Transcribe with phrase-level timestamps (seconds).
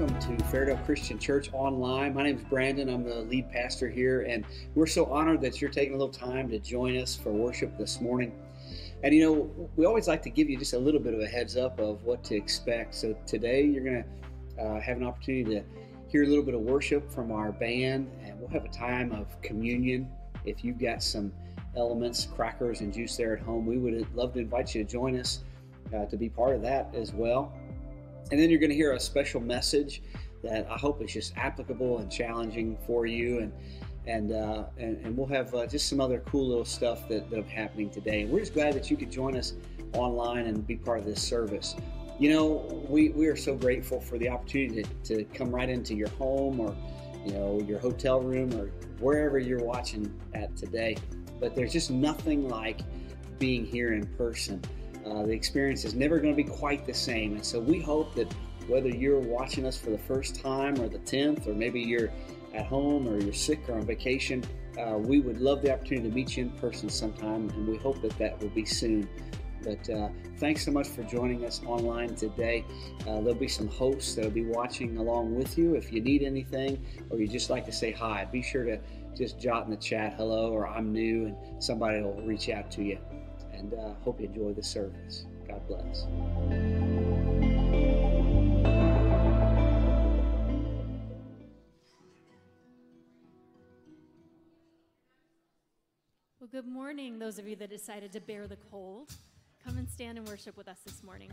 [0.00, 2.14] welcome to Fairdale Christian Church Online.
[2.14, 2.88] My name is Brandon.
[2.88, 6.48] I'm the lead pastor here, and we're so honored that you're taking a little time
[6.48, 8.32] to join us for worship this morning.
[9.02, 11.26] And you know, we always like to give you just a little bit of a
[11.26, 12.94] heads up of what to expect.
[12.94, 14.04] So today you're going
[14.56, 15.64] to uh, have an opportunity to
[16.08, 19.38] hear a little bit of worship from our band, and we'll have a time of
[19.42, 20.10] communion.
[20.46, 21.30] If you've got some
[21.76, 25.20] elements, crackers, and juice there at home, we would love to invite you to join
[25.20, 25.44] us
[25.94, 27.52] uh, to be part of that as well.
[28.30, 30.02] And then you're going to hear a special message
[30.42, 33.40] that I hope is just applicable and challenging for you.
[33.40, 33.52] And
[34.06, 37.38] and uh, and, and, we'll have uh, just some other cool little stuff that, that
[37.38, 38.22] are happening today.
[38.22, 39.52] And we're just glad that you could join us
[39.92, 41.76] online and be part of this service.
[42.18, 45.94] You know, we, we are so grateful for the opportunity to, to come right into
[45.94, 46.74] your home or,
[47.26, 48.66] you know, your hotel room or
[49.00, 50.96] wherever you're watching at today.
[51.38, 52.80] But there's just nothing like
[53.38, 54.62] being here in person.
[55.06, 57.34] Uh, the experience is never going to be quite the same.
[57.34, 58.32] And so we hope that
[58.66, 62.10] whether you're watching us for the first time or the 10th, or maybe you're
[62.54, 64.44] at home or you're sick or on vacation,
[64.78, 68.00] uh, we would love the opportunity to meet you in person sometime, and we hope
[68.02, 69.08] that that will be soon.
[69.62, 70.08] But uh,
[70.38, 72.64] thanks so much for joining us online today.
[73.02, 75.74] Uh, there'll be some hosts that'll be watching along with you.
[75.74, 78.80] If you need anything or you just like to say hi, be sure to
[79.14, 82.82] just jot in the chat hello or I'm new, and somebody will reach out to
[82.82, 82.98] you
[83.60, 85.26] and uh, hope you enjoy the service.
[85.46, 86.06] God bless.
[96.40, 99.12] Well, good morning, those of you that decided to bear the cold.
[99.62, 101.30] Come and stand and worship with us this morning.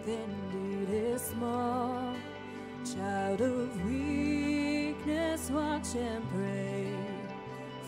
[0.00, 2.14] Strength indeed is small.
[2.84, 6.94] Child of weakness, watch and pray.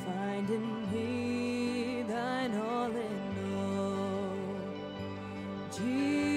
[0.04, 4.37] Find in me thine all in all.
[5.71, 6.32] Jesus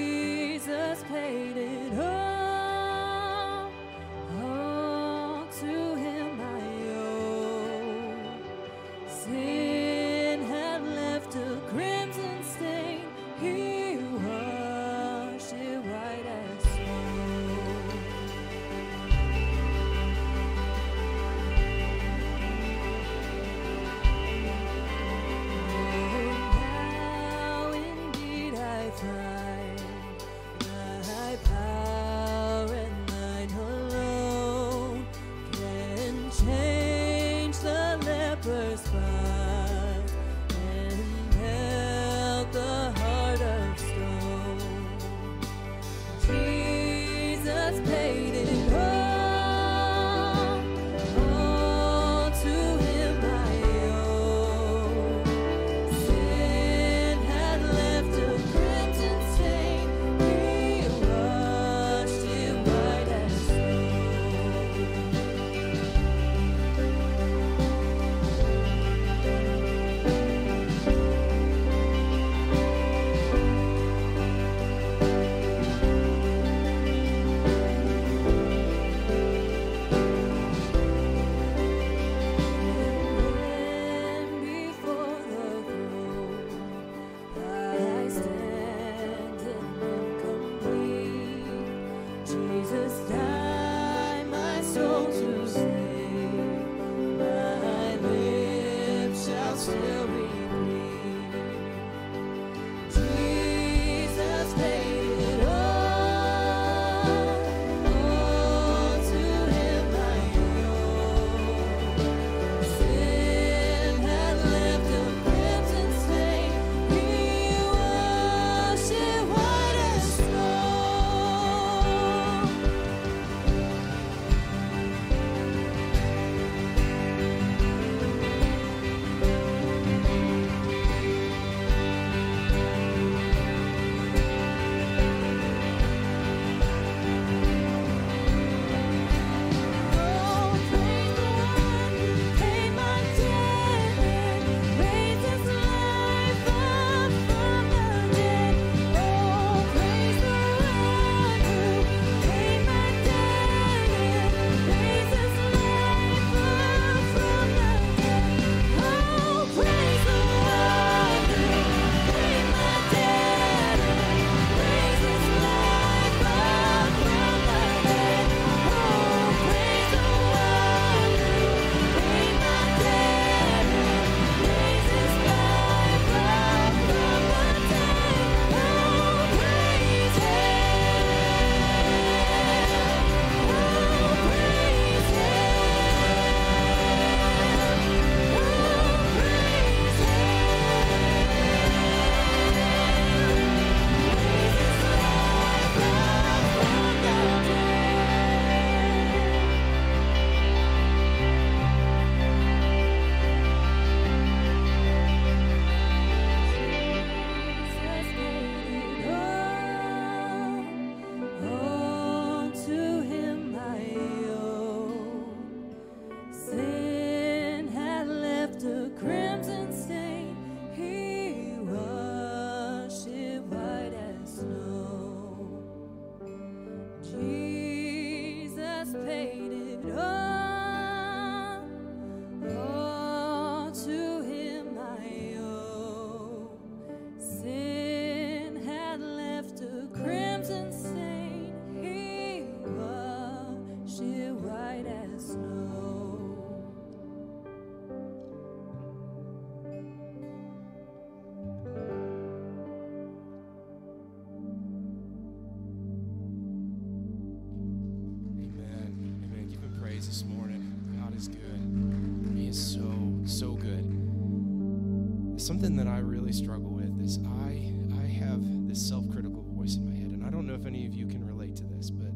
[265.38, 269.96] Something that I really struggle with is I I have this self-critical voice in my
[269.96, 272.12] head, and I don't know if any of you can relate to this, but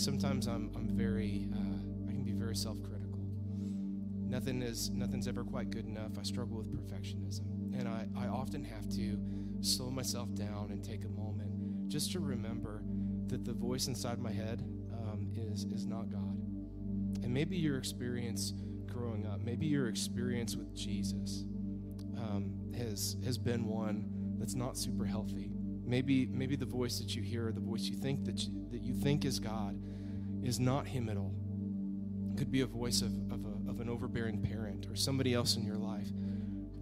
[0.00, 3.20] sometimes I'm I'm very uh, I can be very self-critical.
[4.28, 6.18] Nothing is nothing's ever quite good enough.
[6.18, 9.18] I struggle with perfectionism, and I I often have to
[9.60, 12.82] slow myself down and take a moment just to remember
[13.26, 16.38] that the voice inside my head um, is is not God.
[17.22, 18.54] And maybe your experience
[18.86, 21.44] growing up, maybe your experience with Jesus
[22.74, 25.50] has has been one that's not super healthy.
[25.84, 28.82] Maybe maybe the voice that you hear, or the voice you think that you, that
[28.82, 29.80] you think is God,
[30.42, 31.34] is not Him at all.
[32.32, 35.56] It could be a voice of, of, a, of an overbearing parent or somebody else
[35.56, 36.08] in your life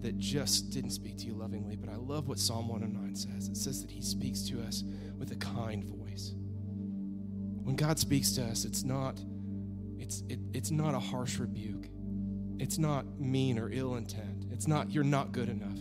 [0.01, 1.77] that just didn't speak to you lovingly.
[1.77, 3.49] But I love what Psalm 109 says.
[3.49, 4.85] It says that He speaks to us
[5.19, 6.35] with a kind voice.
[7.63, 9.21] When God speaks to us, it's not
[9.99, 11.89] it's it, it's not a harsh rebuke.
[12.59, 14.42] It's not mean or ill intent.
[14.53, 15.79] It's not you're not good enough.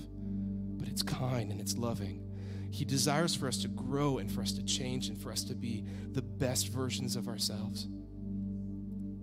[0.78, 2.28] But it's kind and it's loving.
[2.72, 5.56] He desires for us to grow and for us to change and for us to
[5.56, 7.88] be the best versions of ourselves.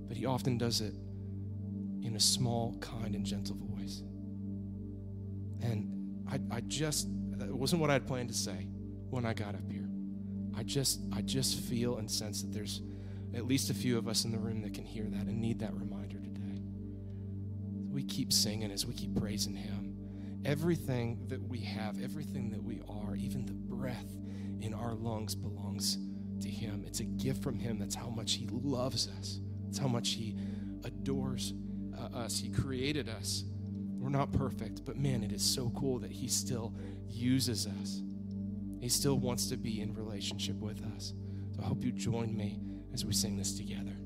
[0.07, 0.95] But he often does it
[2.03, 4.03] in a small, kind, and gentle voice.
[5.63, 8.67] And I, I just, that wasn't what I had planned to say
[9.11, 9.89] when I got up here.
[10.57, 12.83] I just, I just feel and sense that there's
[13.35, 15.61] at least a few of us in the room that can hear that and need
[15.61, 16.21] that reminder.
[17.99, 19.97] We keep singing as we keep praising him.
[20.45, 24.07] Everything that we have, everything that we are, even the breath
[24.61, 25.99] in our lungs belongs
[26.43, 26.85] to him.
[26.87, 27.77] It's a gift from him.
[27.77, 29.41] That's how much he loves us.
[29.65, 30.37] That's how much he
[30.85, 31.55] adores
[31.99, 32.39] uh, us.
[32.39, 33.43] He created us.
[33.99, 36.77] We're not perfect, but man, it is so cool that he still
[37.09, 38.01] uses us.
[38.81, 41.15] He still wants to be in relationship with us.
[41.57, 42.61] So I hope you join me
[42.95, 43.98] as we sing this together.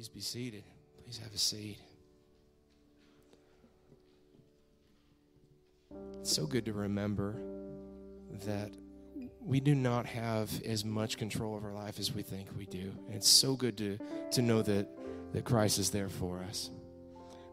[0.00, 0.64] Please be seated.
[1.04, 1.76] Please have a seat.
[6.20, 7.34] It's so good to remember
[8.46, 8.70] that
[9.42, 12.90] we do not have as much control of our life as we think we do.
[13.08, 13.98] And it's so good to,
[14.30, 14.88] to know that,
[15.34, 16.70] that Christ is there for us.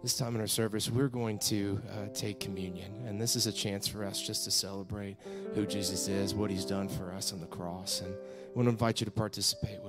[0.01, 3.03] This time in our service, we're going to uh, take communion.
[3.05, 5.17] And this is a chance for us just to celebrate
[5.53, 7.99] who Jesus is, what he's done for us on the cross.
[7.99, 9.79] And I want to invite you to participate.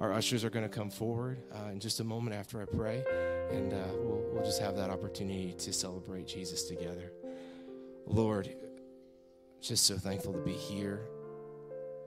[0.00, 3.04] Our ushers are going to come forward uh, in just a moment after I pray,
[3.50, 7.12] and uh, we'll, we'll just have that opportunity to celebrate Jesus together.
[8.06, 8.54] Lord,
[9.60, 11.06] just so thankful to be here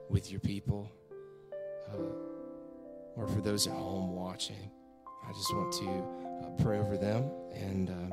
[0.08, 0.90] with your people.
[1.90, 1.96] Uh,
[3.16, 4.70] or for those at home watching,
[5.26, 8.12] I just want to uh, pray over them and um,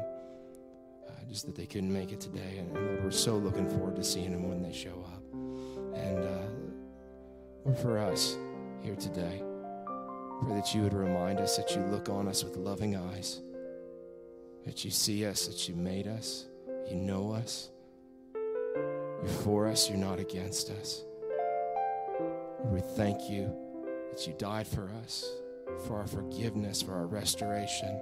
[1.07, 2.57] uh, just that they couldn't make it today.
[2.57, 5.23] And, and Lord, we're so looking forward to seeing them when they show up.
[5.33, 6.47] And uh,
[7.65, 8.35] Lord, for us
[8.81, 9.43] here today,
[10.41, 13.41] pray that you would remind us that you look on us with loving eyes,
[14.65, 16.45] that you see us, that you made us,
[16.89, 17.69] you know us.
[18.33, 21.03] You're for us, you're not against us.
[22.65, 23.53] We thank you
[24.11, 25.25] that you died for us,
[25.87, 27.99] for our forgiveness, for our restoration.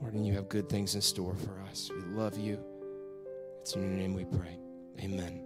[0.00, 1.90] Lord, and you have good things in store for us.
[1.90, 2.58] We love you.
[3.62, 4.58] It's in your name we pray.
[5.00, 5.45] Amen.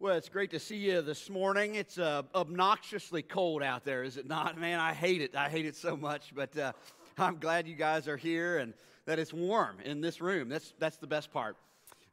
[0.00, 1.74] Well, it's great to see you this morning.
[1.74, 4.56] It's uh, obnoxiously cold out there, is it not?
[4.56, 5.34] Man, I hate it.
[5.34, 6.32] I hate it so much.
[6.32, 6.72] But uh,
[7.18, 8.74] I'm glad you guys are here and
[9.06, 10.48] that it's warm in this room.
[10.48, 11.56] That's that's the best part.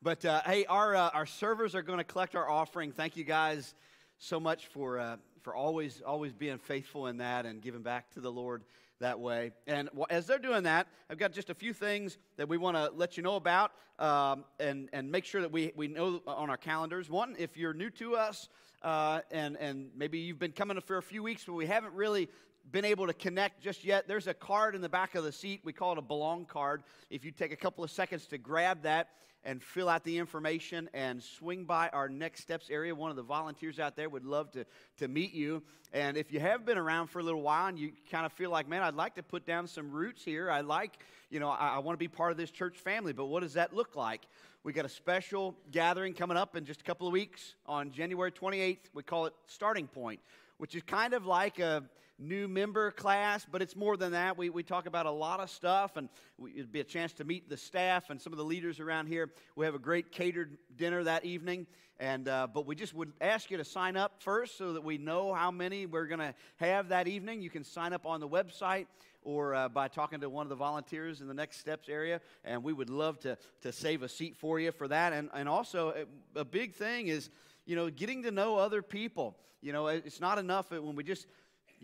[0.01, 2.91] But uh, hey, our uh, our servers are going to collect our offering.
[2.91, 3.75] Thank you guys
[4.17, 8.19] so much for uh, for always always being faithful in that and giving back to
[8.19, 8.63] the Lord
[8.99, 9.51] that way.
[9.67, 12.91] And as they're doing that, I've got just a few things that we want to
[12.95, 16.57] let you know about um, and, and make sure that we, we know on our
[16.57, 17.11] calendars.
[17.11, 18.49] One, if you're new to us
[18.81, 22.27] uh, and, and maybe you've been coming for a few weeks, but we haven't really
[22.71, 25.61] been able to connect just yet, there's a card in the back of the seat.
[25.63, 26.83] We call it a belong card.
[27.09, 29.09] If you take a couple of seconds to grab that,
[29.45, 32.93] and fill out the information and swing by our next steps area.
[32.93, 34.65] One of the volunteers out there would love to,
[34.97, 35.61] to meet you.
[35.93, 38.49] And if you have been around for a little while and you kind of feel
[38.49, 40.97] like, man, I'd like to put down some roots here, I like,
[41.29, 43.53] you know, I, I want to be part of this church family, but what does
[43.53, 44.23] that look like?
[44.63, 48.31] We got a special gathering coming up in just a couple of weeks on January
[48.31, 48.79] 28th.
[48.95, 50.19] We call it Starting Point,
[50.57, 51.83] which is kind of like a
[52.17, 54.37] new member class, but it's more than that.
[54.37, 57.23] We, we talk about a lot of stuff, and we, it'd be a chance to
[57.23, 59.31] meet the staff and some of the leaders around here.
[59.55, 61.67] We have a great catered dinner that evening,
[61.99, 64.97] and uh, but we just would ask you to sign up first so that we
[64.97, 67.41] know how many we're going to have that evening.
[67.41, 68.87] You can sign up on the website
[69.23, 72.63] or uh, by talking to one of the volunteers in the next steps area, and
[72.63, 75.13] we would love to, to save a seat for you for that.
[75.13, 77.29] And, and also, a, a big thing is,
[77.65, 79.35] you know, getting to know other people.
[79.61, 81.25] You know, it's not enough when we just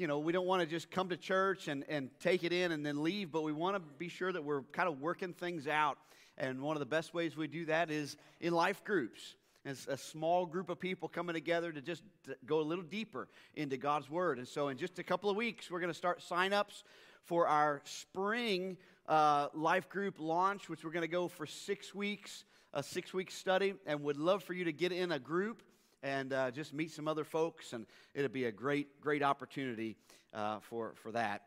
[0.02, 2.72] you know, we don't want to just come to church and, and take it in
[2.72, 5.68] and then leave, but we want to be sure that we're kind of working things
[5.68, 6.00] out.
[6.40, 9.36] And one of the best ways we do that is in life groups.
[9.64, 12.02] It's a small group of people coming together to just
[12.48, 14.40] go a little deeper into God's Word.
[14.40, 16.84] And so, in just a couple of weeks, we're going to start sign ups
[17.26, 22.44] for our spring uh, life group launch, which we're going to go for six weeks,
[22.74, 25.62] a six week study, and would love for you to get in a group
[26.04, 29.96] and uh, just meet some other folks, and it'll be a great, great opportunity
[30.34, 31.44] uh, for, for that.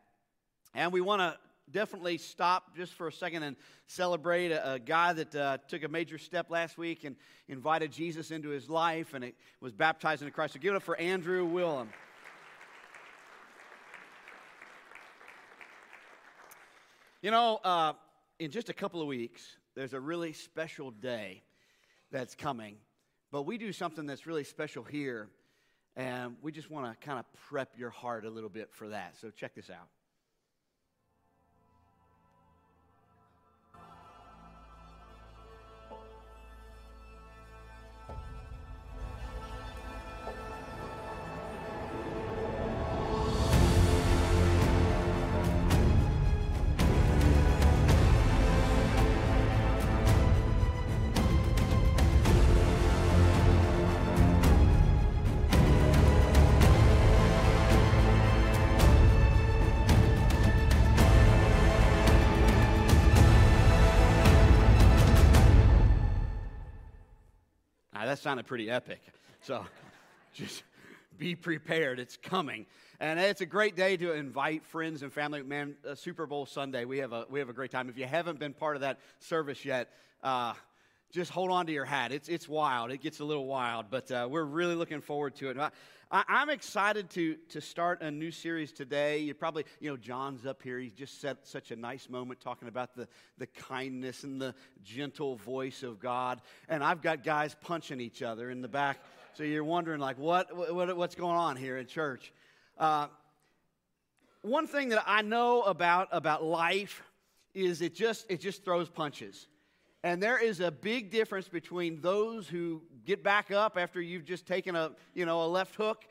[0.73, 1.37] And we want to
[1.71, 3.55] definitely stop just for a second and
[3.87, 7.15] celebrate a, a guy that uh, took a major step last week and
[7.47, 10.53] invited Jesus into his life and it was baptized into Christ.
[10.53, 11.89] So give it up for Andrew Willem.
[17.21, 17.93] You know, uh,
[18.37, 21.41] in just a couple of weeks, there's a really special day
[22.11, 22.75] that's coming.
[23.35, 25.27] But we do something that's really special here,
[25.97, 29.17] and we just want to kind of prep your heart a little bit for that.
[29.19, 29.89] So check this out.
[68.15, 69.01] That sounded pretty epic.
[69.41, 69.65] So
[70.33, 70.63] just
[71.17, 71.99] be prepared.
[71.99, 72.65] It's coming.
[73.01, 75.43] And it's a great day to invite friends and family.
[75.43, 77.89] Man, uh, Super Bowl Sunday, we have, a, we have a great time.
[77.89, 79.89] If you haven't been part of that service yet,
[80.23, 80.53] uh,
[81.15, 82.11] just hold on to your hat.
[82.11, 82.91] It's, it's wild.
[82.91, 85.57] It gets a little wild, but uh, we're really looking forward to it.
[86.11, 89.19] I, am excited to, to start a new series today.
[89.19, 90.77] You probably, you know, John's up here.
[90.77, 95.37] He just set such a nice moment talking about the, the kindness and the gentle
[95.37, 96.41] voice of God.
[96.67, 98.99] And I've got guys punching each other in the back.
[99.35, 102.33] So you're wondering, like, what, what what's going on here in church?
[102.77, 103.07] Uh,
[104.41, 107.01] one thing that I know about, about life
[107.53, 109.47] is it just, it just throws punches.
[110.05, 114.45] And there is a big difference between those who get back up after you've just
[114.45, 116.05] taken a, you know, a left hook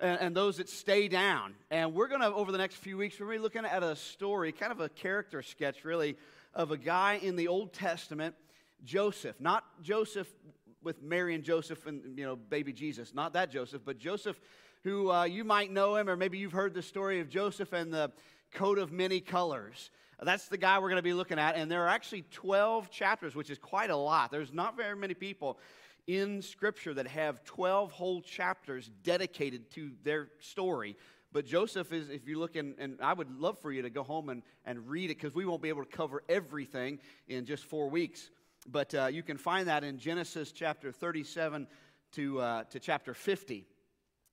[0.00, 1.54] and, and those that stay down.
[1.70, 3.84] And we're going to, over the next few weeks, we're going to be looking at
[3.84, 6.16] a story, kind of a character sketch, really,
[6.54, 8.34] of a guy in the Old Testament,
[8.82, 9.36] Joseph.
[9.38, 10.26] Not Joseph
[10.82, 13.14] with Mary and Joseph and, you know, baby Jesus.
[13.14, 14.40] Not that Joseph, but Joseph
[14.82, 17.92] who uh, you might know him, or maybe you've heard the story of Joseph and
[17.92, 18.10] the
[18.52, 19.90] coat of many colors.
[20.22, 21.56] That's the guy we're going to be looking at.
[21.56, 24.30] And there are actually 12 chapters, which is quite a lot.
[24.30, 25.58] There's not very many people
[26.06, 30.96] in Scripture that have 12 whole chapters dedicated to their story.
[31.32, 34.02] But Joseph is, if you look in, and I would love for you to go
[34.02, 37.64] home and, and read it because we won't be able to cover everything in just
[37.64, 38.30] four weeks.
[38.66, 41.66] But uh, you can find that in Genesis chapter 37
[42.12, 43.64] to, uh, to chapter 50,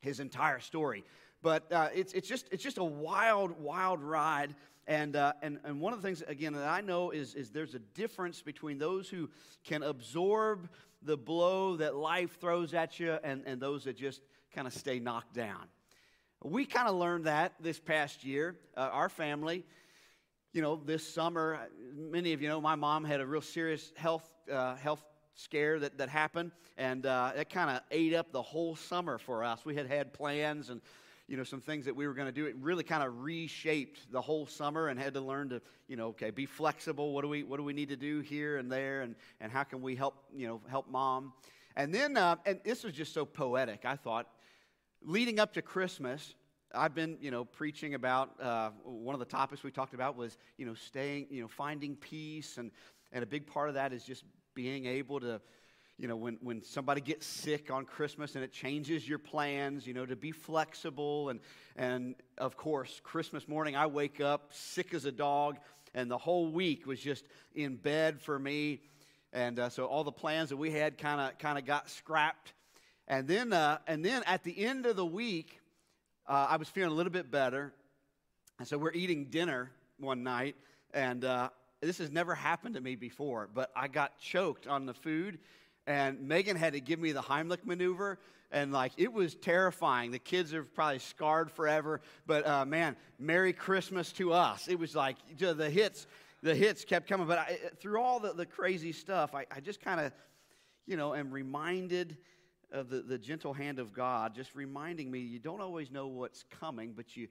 [0.01, 1.03] his entire story.
[1.43, 4.55] But uh, it's, it's, just, it's just a wild, wild ride.
[4.87, 7.75] And, uh, and, and one of the things, again, that I know is, is there's
[7.75, 9.29] a difference between those who
[9.65, 10.69] can absorb
[11.01, 14.21] the blow that life throws at you and, and those that just
[14.55, 15.67] kind of stay knocked down.
[16.41, 18.55] We kind of learned that this past year.
[18.77, 19.65] Uh, our family,
[20.53, 24.31] you know, this summer, many of you know, my mom had a real serious health,
[24.51, 25.03] uh, health
[25.35, 29.43] scare that, that happened, and uh, it kind of ate up the whole summer for
[29.43, 29.65] us.
[29.65, 30.81] We had had plans and
[31.27, 32.45] you know, some things that we were going to do.
[32.45, 36.07] It really kind of reshaped the whole summer and had to learn to, you know,
[36.07, 37.13] okay, be flexible.
[37.13, 39.01] What do we, what do we need to do here and there?
[39.01, 41.33] And, and how can we help, you know, help mom?
[41.75, 44.27] And then, uh, and this was just so poetic, I thought.
[45.03, 46.33] Leading up to Christmas,
[46.73, 50.37] I've been, you know, preaching about uh, one of the topics we talked about was,
[50.57, 52.57] you know, staying, you know, finding peace.
[52.57, 52.71] And,
[53.11, 54.23] and a big part of that is just
[54.55, 55.41] being able to,
[55.97, 59.93] you know, when, when somebody gets sick on Christmas and it changes your plans, you
[59.93, 61.29] know, to be flexible.
[61.29, 61.39] And,
[61.75, 65.57] and of course, Christmas morning, I wake up sick as a dog,
[65.95, 68.81] and the whole week was just in bed for me.
[69.33, 72.53] And uh, so all the plans that we had kind of kind of got scrapped.
[73.07, 75.59] And then, uh, and then at the end of the week,
[76.27, 77.73] uh, I was feeling a little bit better.
[78.59, 80.55] And so we're eating dinner one night,
[80.93, 81.49] and uh,
[81.81, 85.39] this has never happened to me before, but I got choked on the food,
[85.87, 88.19] and Megan had to give me the Heimlich maneuver,
[88.51, 90.11] and like it was terrifying.
[90.11, 94.67] The kids are probably scarred forever, but uh, man, Merry Christmas to us.
[94.67, 96.05] It was like the hits,
[96.43, 99.81] the hits kept coming, but I, through all the, the crazy stuff, I, I just
[99.81, 100.11] kind of,
[100.85, 102.17] you know, am reminded
[102.71, 106.43] of the, the gentle hand of God, just reminding me you don't always know what's
[106.59, 107.29] coming, but you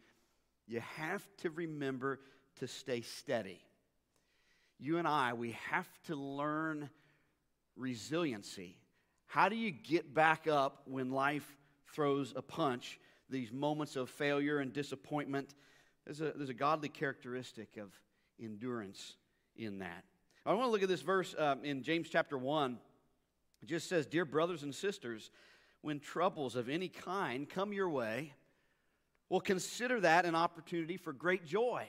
[0.66, 2.18] you have to remember
[2.56, 3.60] to stay steady.
[4.78, 6.90] You and I, we have to learn
[7.76, 8.78] resiliency.
[9.26, 11.56] How do you get back up when life
[11.92, 12.98] throws a punch?
[13.28, 15.54] These moments of failure and disappointment.
[16.04, 17.90] There's a, there's a godly characteristic of
[18.40, 19.16] endurance
[19.56, 20.04] in that.
[20.44, 22.78] I want to look at this verse um, in James chapter 1.
[23.62, 25.30] It just says, Dear brothers and sisters,
[25.80, 28.32] when troubles of any kind come your way,
[29.28, 31.88] well, consider that an opportunity for great joy.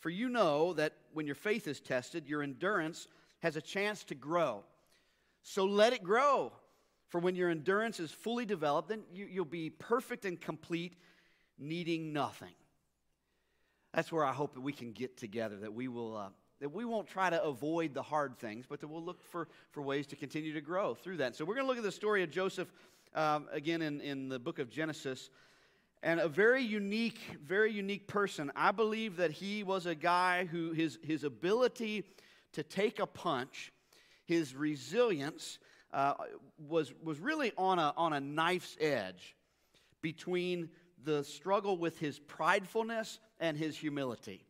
[0.00, 3.06] For you know that when your faith is tested, your endurance
[3.40, 4.64] has a chance to grow.
[5.42, 6.52] So let it grow.
[7.08, 10.94] For when your endurance is fully developed, then you, will be perfect and complete,
[11.58, 12.52] needing nothing.
[13.94, 16.16] That's where I hope that we can get together, that we will.
[16.16, 16.28] Uh,
[16.60, 19.80] that we won't try to avoid the hard things, but that we'll look for, for
[19.80, 21.36] ways to continue to grow through that.
[21.36, 22.72] So, we're going to look at the story of Joseph
[23.14, 25.30] um, again in, in the book of Genesis
[26.02, 28.52] and a very unique, very unique person.
[28.54, 32.04] I believe that he was a guy who his, his ability
[32.52, 33.72] to take a punch,
[34.24, 35.58] his resilience,
[35.92, 36.14] uh,
[36.68, 39.36] was, was really on a, on a knife's edge
[40.02, 40.68] between
[41.04, 44.44] the struggle with his pridefulness and his humility.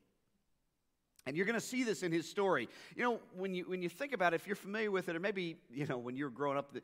[1.26, 2.68] And you're going to see this in his story.
[2.96, 5.20] You know, when you, when you think about it, if you're familiar with it, or
[5.20, 6.74] maybe, you know, when you were growing up,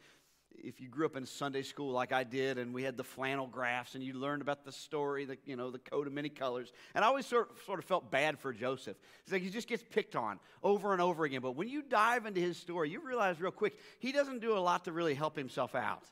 [0.63, 3.47] if you grew up in Sunday school like I did, and we had the flannel
[3.47, 6.73] graphs, and you learned about the story, the you know the coat of many colors,
[6.95, 8.97] and I always sort of, sort of felt bad for Joseph.
[9.23, 11.41] It's like he just gets picked on over and over again.
[11.41, 14.61] But when you dive into his story, you realize real quick he doesn't do a
[14.61, 16.05] lot to really help himself out.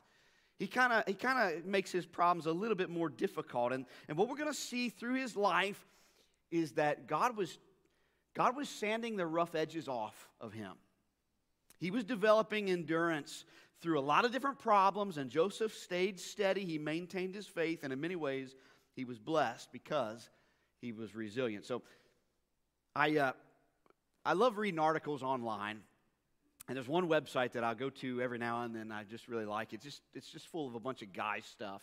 [0.59, 3.85] He kind of he kind of makes his problems a little bit more difficult, and
[4.07, 5.83] and what we're going to see through his life
[6.51, 7.57] is that God was
[8.33, 10.73] God was sanding the rough edges off of him.
[11.79, 13.43] He was developing endurance
[13.83, 16.63] through a lot of different problems, and Joseph stayed steady.
[16.63, 18.55] He maintained his faith, and in many ways,
[18.95, 20.29] he was blessed because
[20.79, 21.65] he was resilient.
[21.65, 21.81] So,
[22.95, 23.31] I, uh,
[24.25, 25.81] I love reading articles online,
[26.69, 28.89] and there's one website that I'll go to every now and then.
[28.89, 29.75] I just really like it.
[29.75, 31.81] It's just, it's just full of a bunch of guy stuff,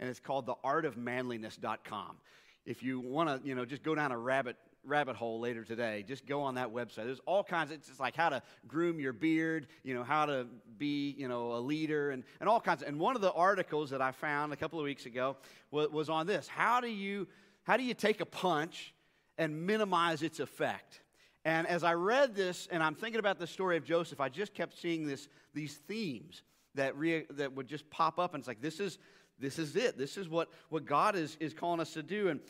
[0.00, 2.16] and it's called theartofmanliness.com.
[2.64, 6.04] If you want to, you know, just go down a rabbit rabbit hole later today.
[6.06, 7.04] Just go on that website.
[7.04, 10.46] There's all kinds of, it's like how to groom your beard, you know, how to
[10.78, 13.90] be, you know, a leader and, and all kinds of, and one of the articles
[13.90, 15.36] that I found a couple of weeks ago
[15.70, 16.48] was, was on this.
[16.48, 17.28] How do you,
[17.64, 18.94] how do you take a punch
[19.38, 21.00] and minimize its effect?
[21.44, 24.54] And as I read this and I'm thinking about the story of Joseph, I just
[24.54, 26.42] kept seeing this, these themes
[26.74, 28.34] that, re, that would just pop up.
[28.34, 28.98] And it's like, this is,
[29.38, 29.98] this is it.
[29.98, 32.28] This is what, what God is, is calling us to do.
[32.28, 32.40] And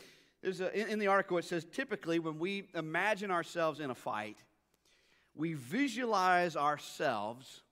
[0.42, 3.94] there's a, in, in the article, it says typically when we imagine ourselves in a
[3.94, 4.36] fight,
[5.34, 7.62] we visualize ourselves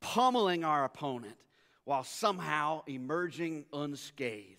[0.00, 1.36] pummeling our opponent
[1.84, 4.56] while somehow emerging unscathed.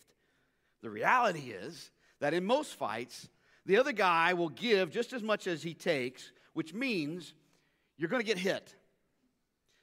[0.81, 3.29] The reality is that in most fights,
[3.65, 7.33] the other guy will give just as much as he takes, which means
[7.97, 8.75] you're going to get hit.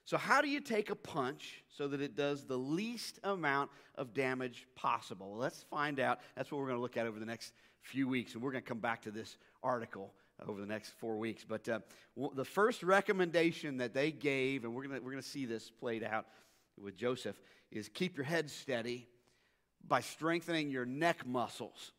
[0.09, 4.15] So, how do you take a punch so that it does the least amount of
[4.15, 5.33] damage possible?
[5.33, 6.21] Well, let's find out.
[6.35, 7.53] That's what we're going to look at over the next
[7.83, 10.15] few weeks, and we're going to come back to this article
[10.47, 11.45] over the next four weeks.
[11.47, 11.81] But uh,
[12.35, 16.03] the first recommendation that they gave, and we're going we're going to see this played
[16.03, 16.25] out
[16.83, 17.39] with Joseph,
[17.71, 19.07] is keep your head steady
[19.87, 21.93] by strengthening your neck muscles.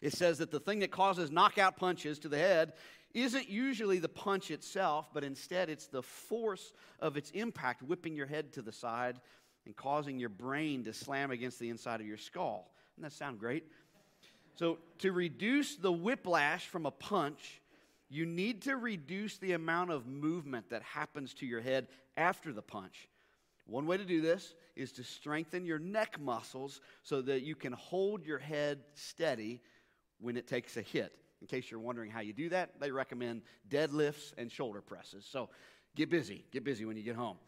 [0.00, 2.72] It says that the thing that causes knockout punches to the head
[3.14, 8.26] isn't usually the punch itself, but instead it's the force of its impact whipping your
[8.26, 9.20] head to the side
[9.64, 12.70] and causing your brain to slam against the inside of your skull.
[12.94, 13.64] Doesn't that sound great?
[14.56, 17.60] So, to reduce the whiplash from a punch,
[18.08, 22.62] you need to reduce the amount of movement that happens to your head after the
[22.62, 23.08] punch.
[23.66, 27.72] One way to do this is to strengthen your neck muscles so that you can
[27.72, 29.60] hold your head steady
[30.20, 31.12] when it takes a hit.
[31.40, 35.26] In case you're wondering how you do that, they recommend deadlifts and shoulder presses.
[35.30, 35.50] So
[35.96, 36.44] Get busy.
[36.52, 37.38] Get busy when you get home.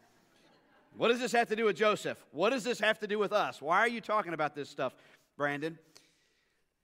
[0.97, 2.17] What does this have to do with Joseph?
[2.31, 3.61] What does this have to do with us?
[3.61, 4.95] Why are you talking about this stuff,
[5.37, 5.77] Brandon?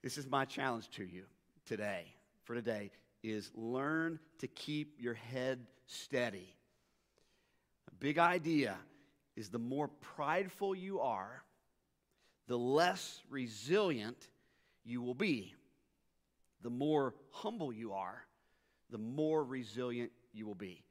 [0.02, 1.24] This is my challenge to you
[1.66, 2.04] today,
[2.44, 2.92] for today,
[3.24, 6.54] is learn to keep your head steady.
[7.90, 8.76] A big idea
[9.34, 11.42] is the more prideful you are,
[12.46, 14.28] the less resilient
[14.84, 15.52] you will be.
[16.66, 18.24] The more humble you are,
[18.90, 20.82] the more resilient you will be.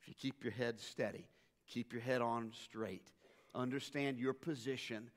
[0.00, 1.28] If you keep your head steady,
[1.66, 3.12] keep your head on straight,
[3.54, 5.10] understand your position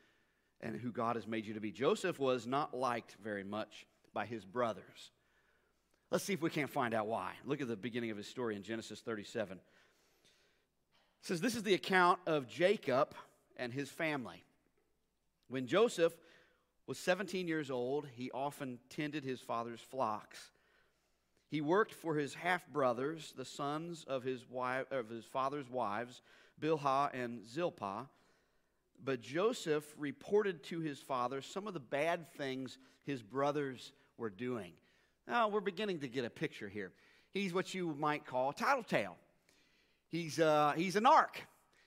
[0.60, 1.72] and who God has made you to be.
[1.72, 5.12] Joseph was not liked very much by his brothers.
[6.10, 7.32] Let's see if we can't find out why.
[7.46, 9.60] Look at the beginning of his story in Genesis 37.
[9.60, 9.64] It
[11.22, 13.16] says, This is the account of Jacob
[13.56, 14.44] and his family.
[15.48, 16.12] When Joseph
[16.92, 20.52] was 17 years old, he often tended his father's flocks.
[21.48, 26.22] He worked for his half brothers, the sons of his, wife, of his father's wives,
[26.60, 28.08] Bilhah and Zilpah.
[29.02, 34.74] But Joseph reported to his father some of the bad things his brothers were doing.
[35.30, 36.92] Now, we're beginning to get a picture here.
[37.30, 39.16] He's what you might call a tattletale.
[40.10, 41.38] He's, uh, he's a narc.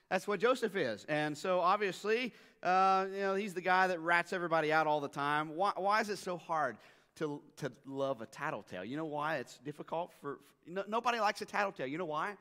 [0.09, 1.05] That's what Joseph is.
[1.07, 2.33] And so, obviously,
[2.65, 5.55] uh, you know, he's the guy that rats everybody out all the time.
[5.55, 6.77] Why, why is it so hard
[7.17, 8.83] to, to love a tattletale?
[8.83, 10.11] You know why it's difficult?
[10.19, 11.85] For, for no, Nobody likes a tattletale.
[11.85, 12.33] You know why?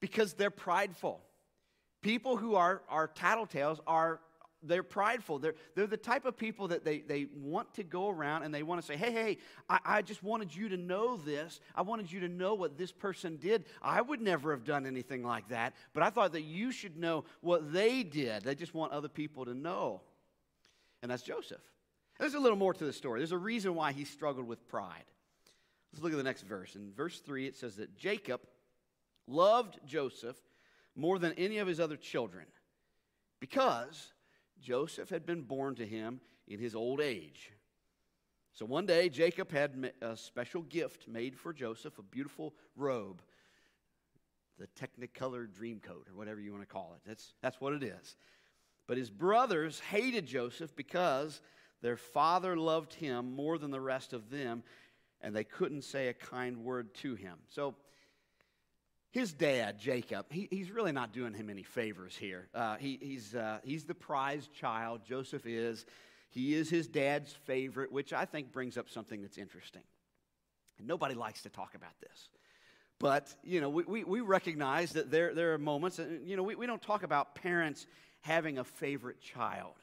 [0.00, 1.20] Because they're prideful.
[2.02, 4.20] People who are, are tattletales are
[4.62, 5.38] they're prideful.
[5.38, 8.62] They're, they're the type of people that they, they want to go around and they
[8.62, 9.38] want to say, hey, hey,
[9.68, 11.60] I, I just wanted you to know this.
[11.74, 13.64] I wanted you to know what this person did.
[13.80, 17.24] I would never have done anything like that, but I thought that you should know
[17.40, 18.42] what they did.
[18.42, 20.00] They just want other people to know.
[21.02, 21.62] And that's Joseph.
[22.18, 23.20] There's a little more to the story.
[23.20, 25.04] There's a reason why he struggled with pride.
[25.92, 26.74] Let's look at the next verse.
[26.74, 28.40] In verse 3, it says that Jacob
[29.28, 30.36] loved Joseph
[30.96, 32.44] more than any of his other children
[33.40, 34.12] because
[34.60, 37.52] Joseph had been born to him in his old age.
[38.52, 43.22] So one day, Jacob had a special gift made for Joseph, a beautiful robe,
[44.58, 47.06] the Technicolor dream coat, or whatever you want to call it.
[47.06, 48.16] That's, that's what it is.
[48.88, 51.40] But his brothers hated Joseph because
[51.82, 54.64] their father loved him more than the rest of them,
[55.20, 57.38] and they couldn't say a kind word to him.
[57.48, 57.76] So
[59.10, 62.48] his dad, Jacob, he, he's really not doing him any favors here.
[62.54, 65.86] Uh, he, he's, uh, he's the prized child, Joseph is.
[66.30, 69.82] He is his dad's favorite, which I think brings up something that's interesting.
[70.78, 72.28] And nobody likes to talk about this.
[73.00, 76.42] But, you know, we, we, we recognize that there, there are moments, and, you know,
[76.42, 77.86] we, we don't talk about parents
[78.20, 79.74] having a favorite child.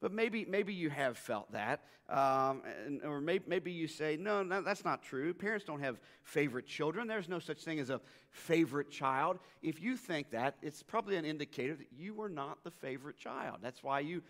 [0.00, 1.84] But maybe, maybe you have felt that.
[2.08, 5.32] Um, and, or maybe, maybe you say, no, no, that's not true.
[5.34, 7.06] Parents don't have favorite children.
[7.06, 9.38] There's no such thing as a favorite child.
[9.62, 13.58] If you think that, it's probably an indicator that you were not the favorite child.
[13.62, 14.22] That's why you,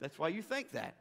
[0.00, 0.94] that's why you think that.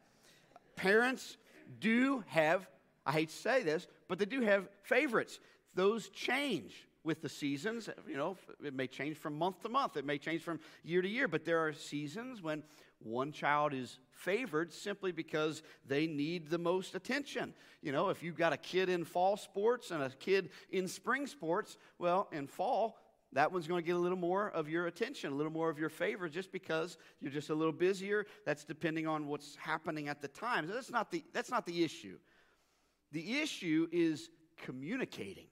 [0.76, 1.38] Parents
[1.80, 2.68] do have,
[3.06, 5.40] I hate to say this, but they do have favorites.
[5.74, 7.90] Those change with the seasons.
[8.08, 11.08] You know, it may change from month to month, it may change from year to
[11.08, 12.64] year, but there are seasons when
[13.00, 17.54] one child is favored simply because they need the most attention.
[17.82, 21.28] You know, if you've got a kid in fall sports and a kid in spring
[21.28, 22.98] sports, well, in fall,
[23.34, 25.78] that one's going to get a little more of your attention, a little more of
[25.78, 28.26] your favor, just because you're just a little busier.
[28.46, 30.68] That's depending on what's happening at the time.
[30.68, 32.18] So that's not the, that's not the issue.
[33.12, 35.48] The issue is communicating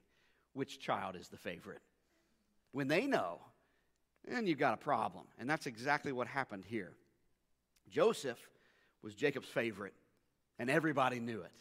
[0.54, 1.82] which child is the favorite.
[2.72, 3.40] When they know,
[4.26, 5.26] then you've got a problem.
[5.38, 6.94] And that's exactly what happened here.
[7.90, 8.40] Joseph
[9.06, 9.94] was Jacob's favorite,
[10.58, 11.52] and everybody knew it.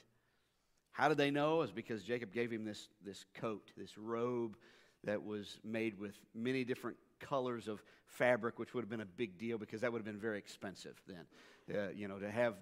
[0.93, 1.61] How did they know?
[1.61, 4.57] Is because Jacob gave him this, this coat, this robe
[5.05, 9.37] that was made with many different colors of fabric, which would have been a big
[9.39, 11.77] deal because that would have been very expensive then.
[11.77, 12.55] Uh, you know, to have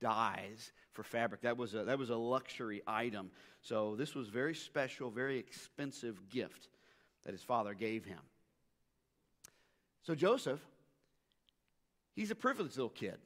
[0.00, 3.30] dyes for fabric, that was, a, that was a luxury item.
[3.62, 6.68] So this was very special, very expensive gift
[7.24, 8.20] that his father gave him.
[10.02, 10.60] So Joseph,
[12.14, 13.18] he's a privileged little kid.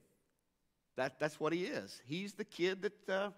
[0.97, 2.01] That, that's what he is.
[2.07, 3.31] He's the kid that, uh,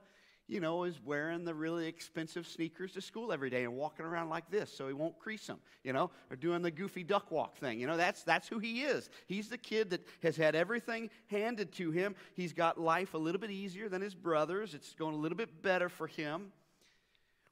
[0.49, 4.29] you know, is wearing the really expensive sneakers to school every day and walking around
[4.29, 7.57] like this so he won't crease them, you know, or doing the goofy duck walk
[7.57, 7.81] thing.
[7.81, 9.11] You know, that's, that's who he is.
[9.27, 12.15] He's the kid that has had everything handed to him.
[12.35, 15.63] He's got life a little bit easier than his brothers, it's going a little bit
[15.63, 16.53] better for him.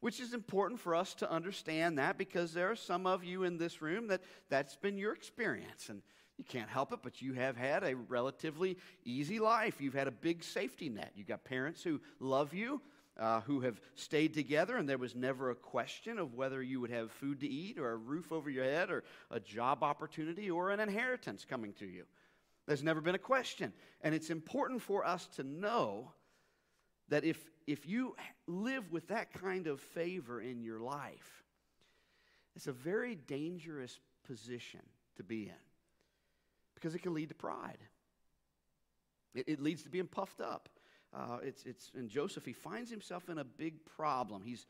[0.01, 3.57] Which is important for us to understand that because there are some of you in
[3.57, 5.89] this room that that's been your experience.
[5.89, 6.03] And
[6.39, 9.81] you can't help it, but you have had a relatively easy life.
[9.81, 11.13] You've had a big safety net.
[11.15, 12.81] You've got parents who love you,
[13.19, 16.91] uh, who have stayed together, and there was never a question of whether you would
[16.91, 20.71] have food to eat, or a roof over your head, or a job opportunity, or
[20.71, 22.05] an inheritance coming to you.
[22.67, 23.73] There's never been a question.
[24.01, 26.11] And it's important for us to know
[27.11, 28.17] that if, if you
[28.49, 31.45] live with that kind of favor in your life,
[32.57, 34.81] it's a very dangerous position
[35.17, 35.74] to be in
[36.85, 37.79] because it can lead to pride.
[39.35, 40.69] It, it leads to being puffed up.
[41.15, 44.43] Uh, it's, it's, and Joseph, he finds himself in a big problem.
[44.45, 44.67] He's,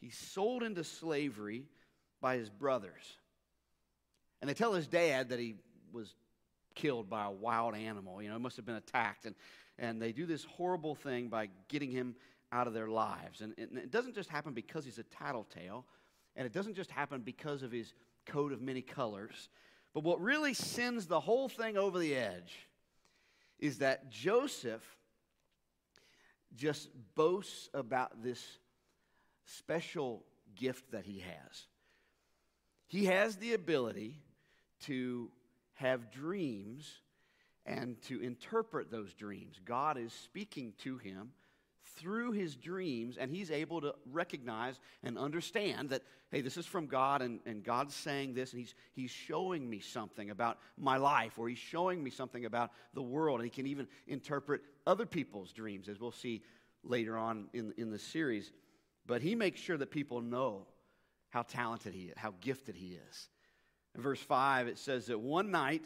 [0.00, 1.64] he's sold into slavery
[2.22, 3.02] by his brothers.
[4.40, 5.56] And they tell his dad that he
[5.92, 6.14] was
[6.74, 8.22] killed by a wild animal.
[8.22, 9.26] You know, he must have been attacked.
[9.26, 9.34] And,
[9.78, 12.14] and they do this horrible thing by getting him
[12.50, 13.42] out of their lives.
[13.42, 15.84] And, and it doesn't just happen because he's a tattletale,
[16.34, 17.92] and it doesn't just happen because of his
[18.24, 19.50] coat of many colors.
[19.94, 22.66] But what really sends the whole thing over the edge
[23.58, 24.82] is that Joseph
[26.54, 28.58] just boasts about this
[29.44, 30.24] special
[30.54, 31.66] gift that he has.
[32.86, 34.20] He has the ability
[34.82, 35.30] to
[35.74, 36.90] have dreams
[37.64, 39.60] and to interpret those dreams.
[39.64, 41.30] God is speaking to him
[41.96, 46.86] through his dreams, and he's able to recognize and understand that, hey, this is from
[46.86, 51.38] God, and, and God's saying this, and he's, he's showing me something about my life,
[51.38, 55.52] or he's showing me something about the world, and he can even interpret other people's
[55.52, 56.42] dreams, as we'll see
[56.84, 58.52] later on in, in the series.
[59.06, 60.66] But he makes sure that people know
[61.30, 63.28] how talented he is, how gifted he is.
[63.94, 65.84] In verse 5, it says that one night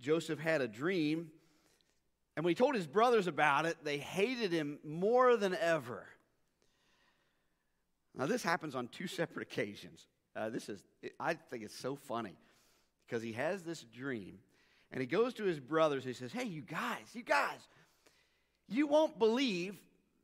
[0.00, 1.30] Joseph had a dream,
[2.36, 6.04] and when he told his brothers about it, they hated him more than ever.
[8.16, 10.06] Now, this happens on two separate occasions.
[10.34, 10.82] Uh, this is,
[11.20, 12.36] I think it's so funny
[13.06, 14.38] because he has this dream,
[14.90, 16.04] and he goes to his brothers.
[16.04, 17.60] And he says, Hey, you guys, you guys,
[18.68, 19.76] you won't believe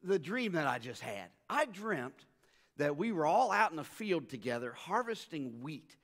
[0.03, 1.29] the dream that I just had.
[1.49, 2.25] I dreamt
[2.79, 5.97] that we were all out in the field together harvesting wheat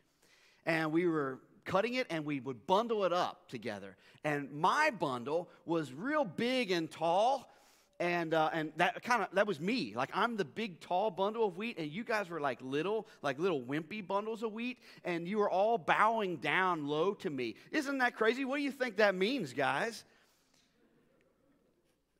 [0.66, 3.96] and we were cutting it and we would bundle it up together.
[4.24, 7.52] And my bundle was real big and tall.
[7.98, 11.46] And, uh, and that kind of that was me like i'm the big tall bundle
[11.46, 15.26] of wheat and you guys were like little like little wimpy bundles of wheat and
[15.26, 18.98] you were all bowing down low to me isn't that crazy what do you think
[18.98, 20.04] that means guys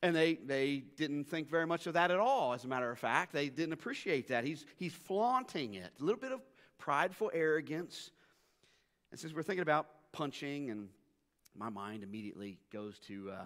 [0.03, 2.99] and they, they didn't think very much of that at all, as a matter of
[2.99, 3.33] fact.
[3.33, 4.45] They didn't appreciate that.
[4.45, 6.41] He's, he's flaunting it, a little bit of
[6.79, 8.13] prideful arrogance.
[9.17, 10.91] And since we're thinking about punching, and
[11.57, 13.45] my mind immediately goes to uh,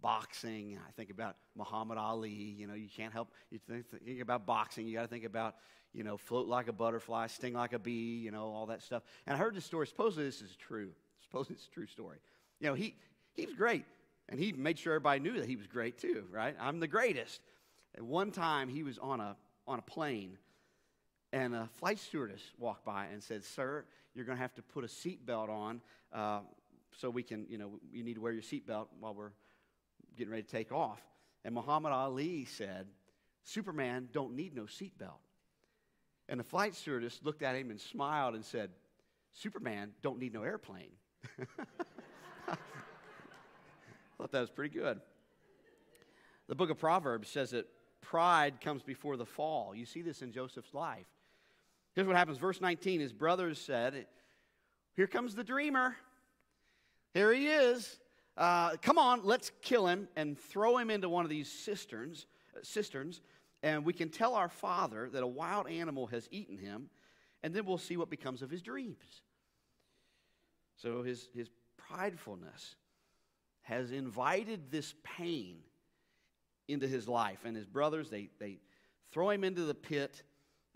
[0.00, 2.30] boxing, I think about Muhammad Ali.
[2.30, 5.56] You know, you can't help, you think, think about boxing, you got to think about,
[5.92, 9.02] you know, float like a butterfly, sting like a bee, you know, all that stuff.
[9.26, 9.88] And I heard this story.
[9.88, 10.90] Supposedly this is true.
[11.24, 12.18] Supposedly it's a true story.
[12.60, 12.94] You know, he,
[13.34, 13.84] he was great.
[14.28, 16.54] And he made sure everybody knew that he was great too, right?
[16.60, 17.40] I'm the greatest.
[17.96, 19.34] At one time, he was on a,
[19.66, 20.38] on a plane,
[21.32, 24.84] and a flight stewardess walked by and said, Sir, you're going to have to put
[24.84, 25.80] a seatbelt on
[26.12, 26.40] uh,
[26.96, 29.32] so we can, you know, you need to wear your seatbelt while we're
[30.16, 31.00] getting ready to take off.
[31.44, 32.86] And Muhammad Ali said,
[33.44, 35.20] Superman don't need no seatbelt.
[36.28, 38.70] And the flight stewardess looked at him and smiled and said,
[39.32, 40.92] Superman don't need no airplane.
[42.48, 42.56] I
[44.18, 45.00] thought that was pretty good.
[46.48, 47.66] The book of Proverbs says that
[48.00, 49.74] pride comes before the fall.
[49.74, 51.06] You see this in Joseph's life.
[51.94, 52.38] Here's what happens.
[52.38, 54.06] Verse 19 His brothers said,
[54.94, 55.96] Here comes the dreamer.
[57.14, 57.98] Here he is.
[58.36, 62.26] Uh, come on, let's kill him and throw him into one of these cisterns,
[62.62, 63.20] cisterns,
[63.62, 66.88] and we can tell our father that a wild animal has eaten him,
[67.42, 69.22] and then we'll see what becomes of his dreams.
[70.76, 72.76] So his, his pridefulness
[73.62, 75.58] has invited this pain
[76.68, 77.40] into his life.
[77.44, 78.58] And his brothers, they, they
[79.12, 80.22] throw him into the pit,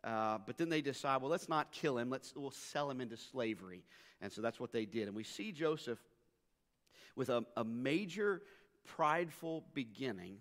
[0.06, 3.16] uh, but then they decide, well, let's not kill him, let's, we'll sell him into
[3.16, 3.82] slavery.
[4.20, 5.08] And so that's what they did.
[5.08, 5.98] And we see Joseph
[7.16, 8.40] with a, a major
[8.84, 10.38] prideful beginning.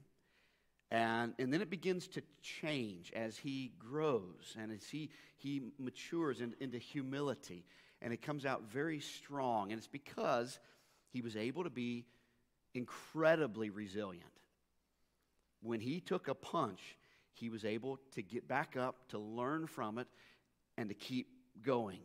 [0.92, 6.42] And, and then it begins to change as he grows and as he, he matures
[6.42, 7.66] in, into humility.
[8.04, 9.72] And it comes out very strong.
[9.72, 10.60] And it's because
[11.10, 12.06] he was able to be
[12.76, 14.26] incredibly resilient.
[15.64, 16.98] When he took a punch,
[17.36, 20.08] he was able to get back up, to learn from it,
[20.78, 21.28] and to keep
[21.64, 22.00] going.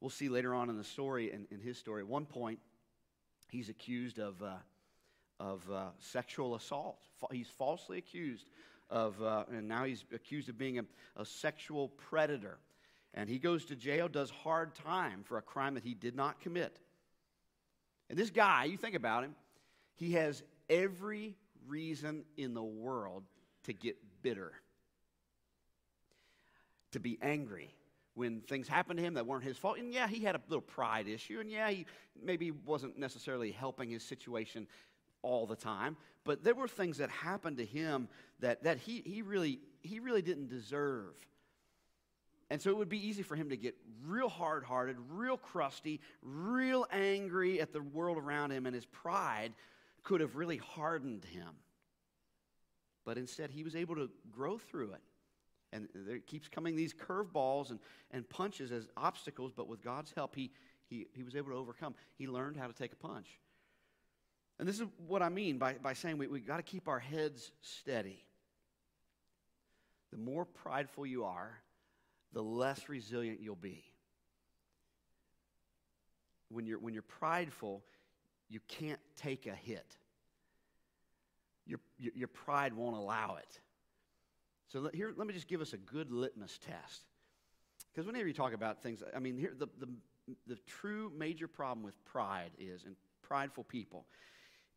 [0.00, 2.58] We'll see later on in the story, in, in his story, at one point,
[3.48, 4.54] he's accused of, uh,
[5.40, 6.98] of uh, sexual assault.
[7.30, 8.46] He's falsely accused
[8.90, 10.84] of, uh, and now he's accused of being a,
[11.16, 12.58] a sexual predator.
[13.14, 16.40] And he goes to jail, does hard time for a crime that he did not
[16.40, 16.78] commit.
[18.10, 19.34] And this guy, you think about him,
[19.94, 21.36] he has every
[21.66, 23.24] reason in the world
[23.64, 24.52] to get bitter,
[26.90, 27.72] to be angry
[28.14, 29.78] when things happened to him that weren't his fault.
[29.78, 31.86] And yeah, he had a little pride issue, and yeah, he
[32.20, 34.66] maybe wasn't necessarily helping his situation
[35.22, 38.08] all the time, but there were things that happened to him
[38.40, 41.14] that, that he, he, really, he really didn't deserve.
[42.50, 43.74] And so it would be easy for him to get
[44.06, 49.52] real hard hearted, real crusty, real angry at the world around him, and his pride
[50.02, 51.48] could have really hardened him.
[53.04, 55.02] But instead, he was able to grow through it.
[55.72, 57.80] And there keeps coming these curveballs and,
[58.12, 60.52] and punches as obstacles, but with God's help, he,
[60.86, 61.94] he, he was able to overcome.
[62.16, 63.26] He learned how to take a punch.
[64.58, 67.00] And this is what I mean by, by saying we, we got to keep our
[67.00, 68.24] heads steady.
[70.12, 71.58] The more prideful you are,
[72.32, 73.82] the less resilient you'll be.
[76.50, 77.82] When you're, when you're prideful,
[78.48, 79.96] you can't take a hit.
[81.66, 83.60] Your, your, pride won't allow it.
[84.68, 87.04] So let, here, let me just give us a good litmus test.
[87.92, 89.88] Because whenever you talk about things, I mean, here, the, the,
[90.46, 94.04] the true major problem with pride is, and prideful people,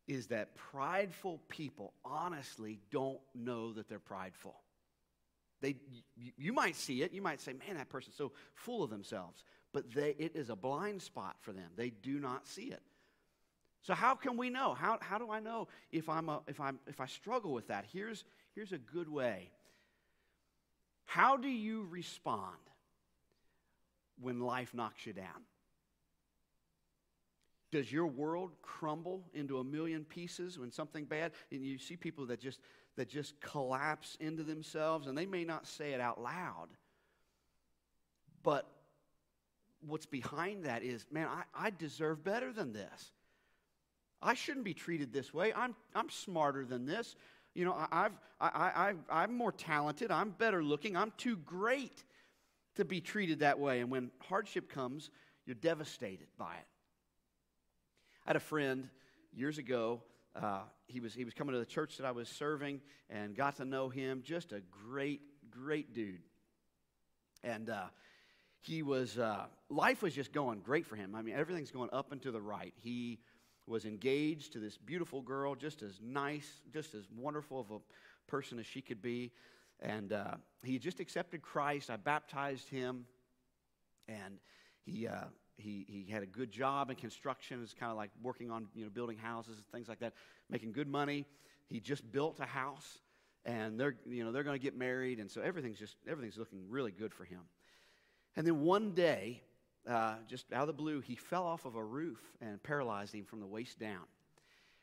[0.06, 4.54] is that prideful people honestly don't know that they're prideful.
[5.60, 5.76] They,
[6.16, 7.12] you, you might see it.
[7.12, 9.44] You might say, man, that person's so full of themselves.
[9.72, 11.70] But they, it is a blind spot for them.
[11.76, 12.80] They do not see it.
[13.82, 14.74] So how can we know?
[14.74, 17.84] How, how do I know if, I'm a, if, I'm, if I struggle with that?
[17.92, 18.24] Here's,
[18.54, 19.50] here's a good way.
[21.04, 22.56] How do you respond
[24.20, 25.42] when life knocks you down?
[27.70, 31.32] Does your world crumble into a million pieces when something bad?
[31.52, 32.60] And you see people that just
[32.98, 36.66] that just collapse into themselves, and they may not say it out loud.
[38.42, 38.68] But
[39.86, 43.12] what's behind that is, man, I, I deserve better than this.
[44.20, 45.52] I shouldn't be treated this way.
[45.54, 47.14] I'm, I'm smarter than this.
[47.54, 50.10] You know, I've, I, I, I'm more talented.
[50.10, 50.96] I'm better looking.
[50.96, 52.04] I'm too great
[52.76, 53.80] to be treated that way.
[53.80, 55.10] And when hardship comes,
[55.46, 56.66] you're devastated by it.
[58.26, 58.88] I had a friend
[59.32, 60.02] years ago.
[60.36, 63.56] Uh, he, was, he was coming to the church that I was serving and got
[63.56, 64.22] to know him.
[64.24, 66.22] Just a great, great dude.
[67.42, 67.86] And uh,
[68.60, 71.14] he was, uh, life was just going great for him.
[71.14, 72.74] I mean, everything's going up and to the right.
[72.82, 73.18] He
[73.68, 77.78] was engaged to this beautiful girl, just as nice, just as wonderful of a
[78.26, 79.30] person as she could be.
[79.80, 81.90] And uh, he just accepted Christ.
[81.90, 83.06] I baptized him.
[84.08, 84.38] And
[84.84, 85.24] he, uh,
[85.56, 87.60] he, he had a good job in construction.
[87.62, 90.14] It's kind of like working on you know, building houses and things like that,
[90.48, 91.26] making good money.
[91.66, 92.98] He just built a house.
[93.44, 95.20] And they're, you know, they're going to get married.
[95.20, 97.40] And so everything's just, everything's looking really good for him.
[98.36, 99.42] And then one day,
[99.88, 103.24] uh, just out of the blue, he fell off of a roof and paralyzed him
[103.24, 104.04] from the waist down.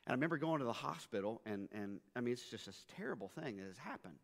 [0.05, 3.27] And I remember going to the hospital, and, and I mean, it's just a terrible
[3.27, 4.17] thing that has happened.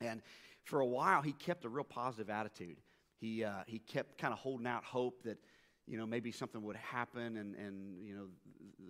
[0.00, 0.22] And
[0.64, 2.78] for a while, he kept a real positive attitude.
[3.18, 5.38] He, uh, he kept kind of holding out hope that,
[5.86, 8.26] you know, maybe something would happen and, and you know,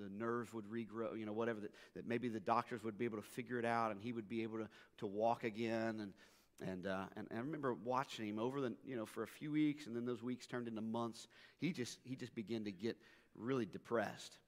[0.03, 3.18] the nerves would regrow, you know, whatever, that, that maybe the doctors would be able
[3.18, 4.68] to figure it out and he would be able to,
[4.99, 6.01] to walk again.
[6.01, 6.12] And,
[6.61, 9.87] and, uh, and, I remember watching him over the, you know, for a few weeks,
[9.87, 11.29] and then those weeks turned into months.
[11.59, 12.97] He just, he just began to get
[13.35, 14.39] really depressed,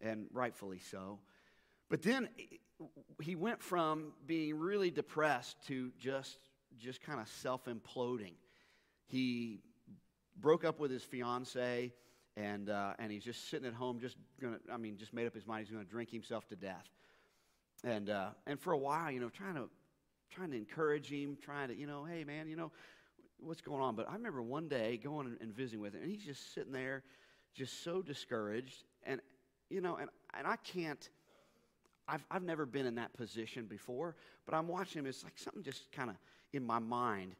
[0.00, 1.20] and rightfully so.
[1.88, 2.28] But then
[3.22, 6.38] he went from being really depressed to just,
[6.78, 8.34] just kind of self imploding.
[9.06, 9.60] He
[10.36, 11.92] broke up with his fiance,
[12.36, 15.34] and, uh, and he's just sitting at home, just gonna, I mean, just made up
[15.34, 16.88] his mind he's to drink himself to death.
[17.84, 19.68] And, uh, and for a while, you know, trying to
[20.34, 22.72] trying to encourage him, trying to, you know, hey, man, you know,
[23.38, 23.94] what's going on?
[23.94, 27.02] But I remember one day going and, visiting with him, and he's just sitting there,
[27.54, 28.84] just so discouraged.
[29.04, 29.20] And,
[29.70, 31.08] you know, and, and I can't,
[32.08, 35.06] I've, I've never been in that position before, but I'm watching him.
[35.06, 36.16] It's like something just kind of
[36.52, 37.34] in my mind,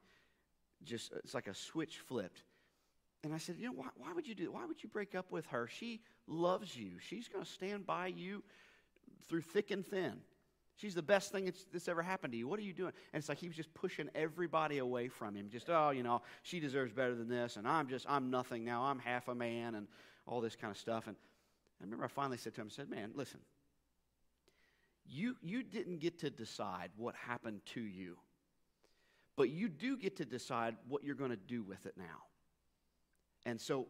[0.84, 2.42] just, it's like a switch flipped.
[3.24, 4.53] And I said, you know, why, why would you do?
[4.53, 5.66] Why would you break up with her?
[5.66, 6.92] She loves you.
[7.01, 8.42] She's going to stand by you
[9.28, 10.14] through thick and thin.
[10.77, 12.49] She's the best thing that's, ever happened to you.
[12.49, 12.93] What are you doing?
[13.12, 15.49] And it's like he was just pushing everybody away from him.
[15.49, 18.83] Just, oh, you know, she deserves better than this, and I'm just, I'm nothing now.
[18.83, 19.87] I'm half a man, and
[20.27, 21.07] all this kind of stuff.
[21.07, 21.16] And
[21.81, 23.41] I remember I finally said to him, I said, man, listen,
[25.07, 28.16] you, you didn't get to decide what happened to you,
[29.37, 32.22] but you do get to decide what you're going to do with it now.
[33.47, 33.89] And so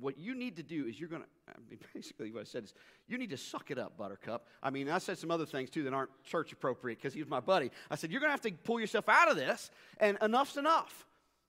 [0.00, 2.64] what you need to do is you're going to, I mean, basically what I said
[2.64, 2.74] is,
[3.06, 4.46] you need to suck it up, Buttercup.
[4.62, 7.28] I mean, I said some other things too that aren't church appropriate because he was
[7.28, 7.70] my buddy.
[7.90, 11.06] I said, you're going to have to pull yourself out of this, and enough's enough.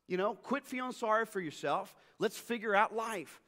[0.07, 1.95] You know, quit feeling sorry for yourself.
[2.19, 3.41] Let's figure out life.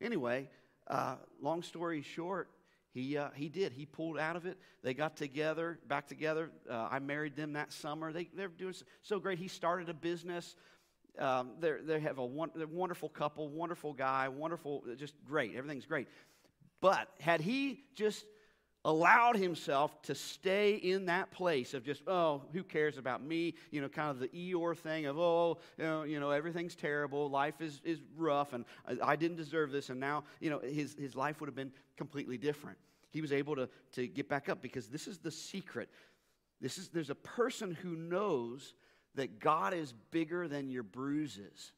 [0.00, 0.48] Anyway,
[0.88, 2.48] uh, long story short,
[2.92, 3.72] He, uh, he did.
[3.72, 4.58] He pulled out of it.
[4.82, 6.50] They got together, back together.
[6.68, 8.12] Uh, I married them that summer.
[8.12, 9.38] They, they're doing so- so great.
[9.38, 10.56] He started a business.
[11.18, 15.54] Um, they have a one, wonderful couple, wonderful guy, wonderful, just great.
[15.56, 16.08] Everything's great.
[16.80, 18.24] But had he just
[18.84, 23.54] allowed himself to stay in that place of just, oh, who cares about me?
[23.70, 27.28] You know, kind of the Eeyore thing of, oh, you know, you know everything's terrible,
[27.28, 30.96] life is, is rough, and I, I didn't deserve this, and now, you know, his,
[30.98, 32.78] his life would have been completely different.
[33.10, 35.90] He was able to, to get back up because this is the secret.
[36.60, 38.74] This is, there's a person who knows
[39.14, 41.72] that God is bigger than your bruises.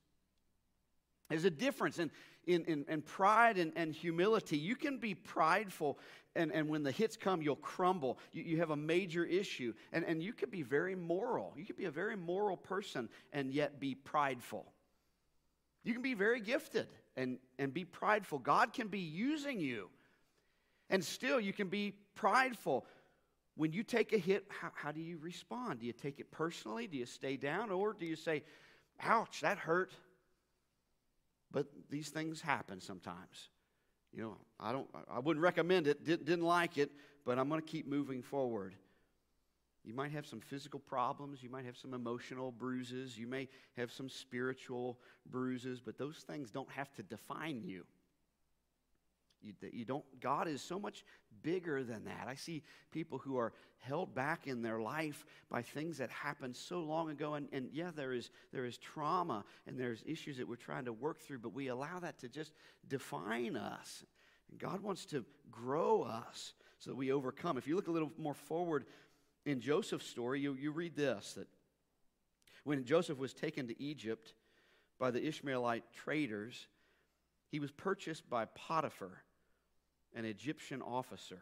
[1.28, 2.10] There's a difference in,
[2.46, 4.58] in, in, in pride and, and humility.
[4.58, 5.98] You can be prideful,
[6.34, 8.18] and, and when the hits come, you'll crumble.
[8.32, 11.54] You, you have a major issue, and, and you could be very moral.
[11.56, 14.70] You could be a very moral person and yet be prideful.
[15.84, 18.38] You can be very gifted and, and be prideful.
[18.38, 19.88] God can be using you,
[20.90, 22.86] and still you can be prideful.
[23.56, 25.80] When you take a hit, how, how do you respond?
[25.80, 26.86] Do you take it personally?
[26.86, 27.70] Do you stay down?
[27.70, 28.42] Or do you say,
[29.00, 29.92] ouch, that hurt?
[31.50, 33.50] But these things happen sometimes.
[34.12, 36.90] You know, I don't I wouldn't recommend it, didn't, didn't like it,
[37.24, 38.74] but I'm going to keep moving forward.
[39.84, 43.90] You might have some physical problems, you might have some emotional bruises, you may have
[43.90, 47.84] some spiritual bruises, but those things don't have to define you.
[49.42, 51.04] You, you don't, God is so much
[51.42, 52.26] bigger than that.
[52.28, 56.80] I see people who are held back in their life by things that happened so
[56.80, 57.34] long ago.
[57.34, 60.92] And, and yeah, there is, there is trauma and there's issues that we're trying to
[60.92, 62.52] work through, but we allow that to just
[62.88, 64.04] define us.
[64.50, 67.56] And God wants to grow us so that we overcome.
[67.58, 68.84] If you look a little more forward
[69.44, 71.48] in Joseph's story, you, you read this that
[72.64, 74.34] when Joseph was taken to Egypt
[74.98, 76.68] by the Ishmaelite traders,
[77.50, 79.22] he was purchased by Potiphar
[80.14, 81.40] an Egyptian officer.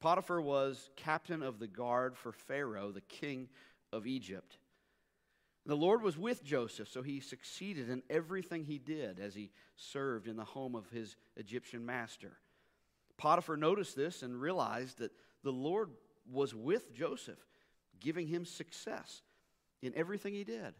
[0.00, 3.48] Potiphar was captain of the guard for Pharaoh, the king
[3.92, 4.58] of Egypt.
[5.66, 10.26] The Lord was with Joseph, so he succeeded in everything he did as he served
[10.26, 12.38] in the home of his Egyptian master.
[13.18, 15.12] Potiphar noticed this and realized that
[15.42, 15.90] the Lord
[16.30, 17.38] was with Joseph,
[18.00, 19.22] giving him success
[19.82, 20.74] in everything he did.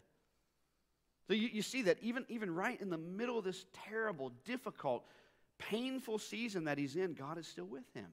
[1.27, 5.05] So you, you see that even, even right in the middle of this terrible, difficult,
[5.59, 8.07] painful season that he's in, God is still with him.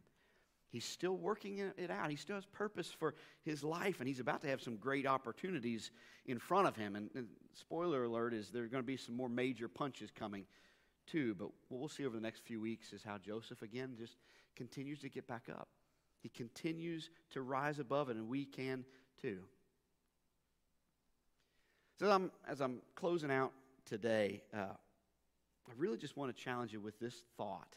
[0.71, 2.11] He's still working it out.
[2.11, 5.91] He still has purpose for his life, and he's about to have some great opportunities
[6.27, 6.97] in front of him.
[6.97, 10.45] And, and spoiler alert is there are going to be some more major punches coming
[11.07, 11.35] too.
[11.35, 14.17] But what we'll see over the next few weeks is how Joseph again just
[14.55, 15.69] continues to get back up.
[16.21, 18.85] He continues to rise above it, and we can
[19.23, 19.39] too.
[21.99, 23.53] So I'm, as I'm closing out
[23.87, 24.75] today, uh,
[25.69, 27.77] I really just want to challenge you with this thought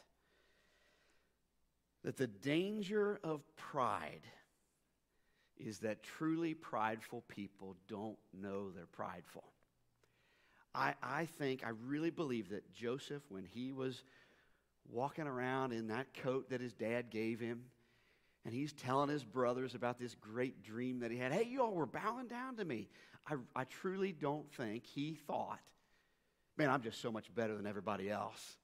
[2.02, 4.22] that the danger of pride
[5.58, 9.44] is that truly prideful people don't know they're prideful.
[10.74, 14.02] I, I think, I really believe that Joseph, when he was
[14.88, 17.64] walking around in that coat that his dad gave him,
[18.44, 21.32] and he's telling his brothers about this great dream that he had.
[21.32, 22.88] Hey, you all were bowing down to me.
[23.26, 25.60] I, I truly don't think he thought,
[26.60, 28.58] man, I'm just so much better than everybody else.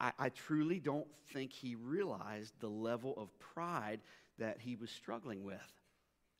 [0.00, 4.00] I, I truly don't think he realized the level of pride
[4.38, 5.70] that he was struggling with.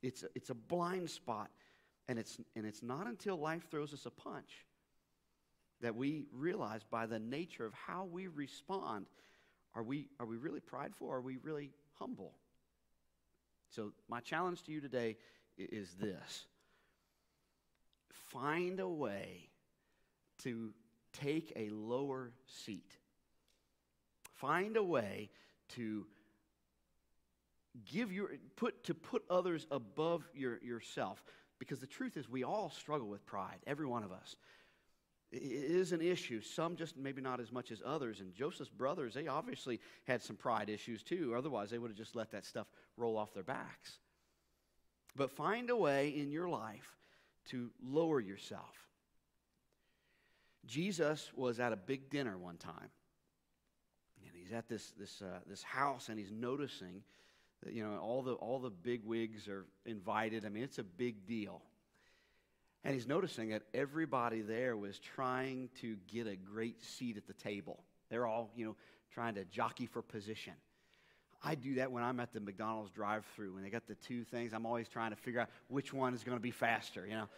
[0.02, 1.50] It's a, it's a blind spot,
[2.08, 4.64] and it's, and it's not until life throws us a punch
[5.82, 9.04] that we realize by the nature of how we respond
[9.74, 12.32] are we, are we really prideful or are we really humble?
[13.68, 15.18] So, my challenge to you today
[15.58, 16.46] is this
[18.32, 19.49] find a way
[20.44, 20.72] to
[21.12, 22.96] take a lower seat.
[24.34, 25.30] Find a way
[25.70, 26.06] to
[27.90, 31.22] give your put to put others above your, yourself.
[31.58, 34.36] Because the truth is we all struggle with pride every one of us.
[35.30, 39.14] It is an issue some just maybe not as much as others and joseph's brothers
[39.14, 42.66] they obviously had some pride issues too otherwise they would have just let that stuff
[42.96, 43.98] roll off their backs.
[45.14, 46.96] But find a way in your life
[47.50, 48.89] to lower yourself
[50.66, 52.90] jesus was at a big dinner one time
[54.26, 57.02] and he's at this, this, uh, this house and he's noticing
[57.62, 60.44] that, you know, all the, all the big wigs are invited.
[60.44, 61.62] I mean, it's a big deal.
[62.84, 67.34] And he's noticing that everybody there was trying to get a great seat at the
[67.34, 67.84] table.
[68.08, 68.76] They're all, you know,
[69.12, 70.54] trying to jockey for position.
[71.42, 74.24] I do that when I'm at the McDonald's drive through when they got the two
[74.24, 74.52] things.
[74.52, 77.28] I'm always trying to figure out which one is going to be faster, you know.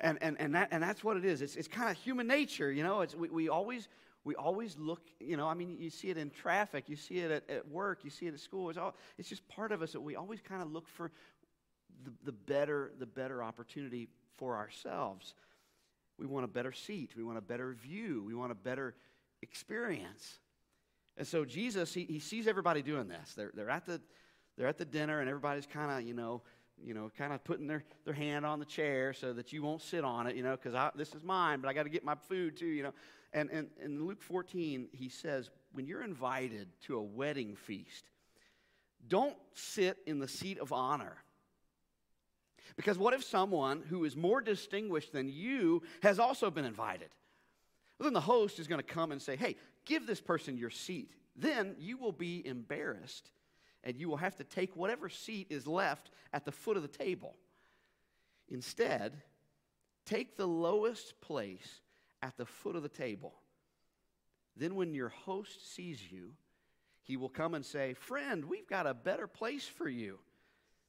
[0.00, 1.42] And, and, and, that, and that's what it is.
[1.42, 3.02] It's, it's kind of human nature, you know.
[3.02, 3.88] It's, we, we always
[4.24, 7.30] We always look, you know, I mean, you see it in traffic, you see it
[7.30, 8.70] at, at work, you see it at school.
[8.70, 11.10] It's, all, it's just part of us that we always kind of look for
[12.04, 15.34] the, the, better, the better opportunity for ourselves.
[16.18, 18.94] We want a better seat, we want a better view, we want a better
[19.40, 20.38] experience.
[21.16, 23.34] And so Jesus, he, he sees everybody doing this.
[23.34, 24.00] They're, they're, at the,
[24.56, 26.42] they're at the dinner, and everybody's kind of, you know,
[26.84, 29.82] you know, kind of putting their, their hand on the chair so that you won't
[29.82, 32.14] sit on it, you know, because this is mine, but I got to get my
[32.28, 32.92] food too, you know.
[33.32, 38.04] And, and, in Luke 14, he says, when you're invited to a wedding feast,
[39.08, 41.16] don't sit in the seat of honor.
[42.76, 47.08] Because what if someone who is more distinguished than you has also been invited?
[47.98, 50.70] Well, then the host is going to come and say, hey, give this person your
[50.70, 51.10] seat.
[51.36, 53.30] Then you will be embarrassed
[53.84, 56.88] and you will have to take whatever seat is left at the foot of the
[56.88, 57.34] table.
[58.48, 59.20] Instead,
[60.04, 61.80] take the lowest place
[62.22, 63.34] at the foot of the table.
[64.56, 66.32] Then, when your host sees you,
[67.02, 70.18] he will come and say, Friend, we've got a better place for you.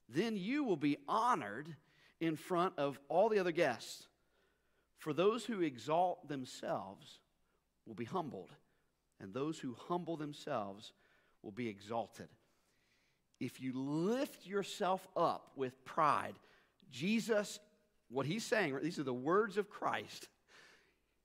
[0.10, 1.76] Then you will be honored
[2.20, 4.08] in front of all the other guests.
[4.98, 7.20] For those who exalt themselves
[7.86, 8.52] will be humbled,
[9.20, 10.94] and those who humble themselves
[11.42, 12.30] will be exalted.
[13.44, 16.36] If you lift yourself up with pride,
[16.92, 17.60] Jesus,
[18.10, 20.30] what he's saying, these are the words of Christ.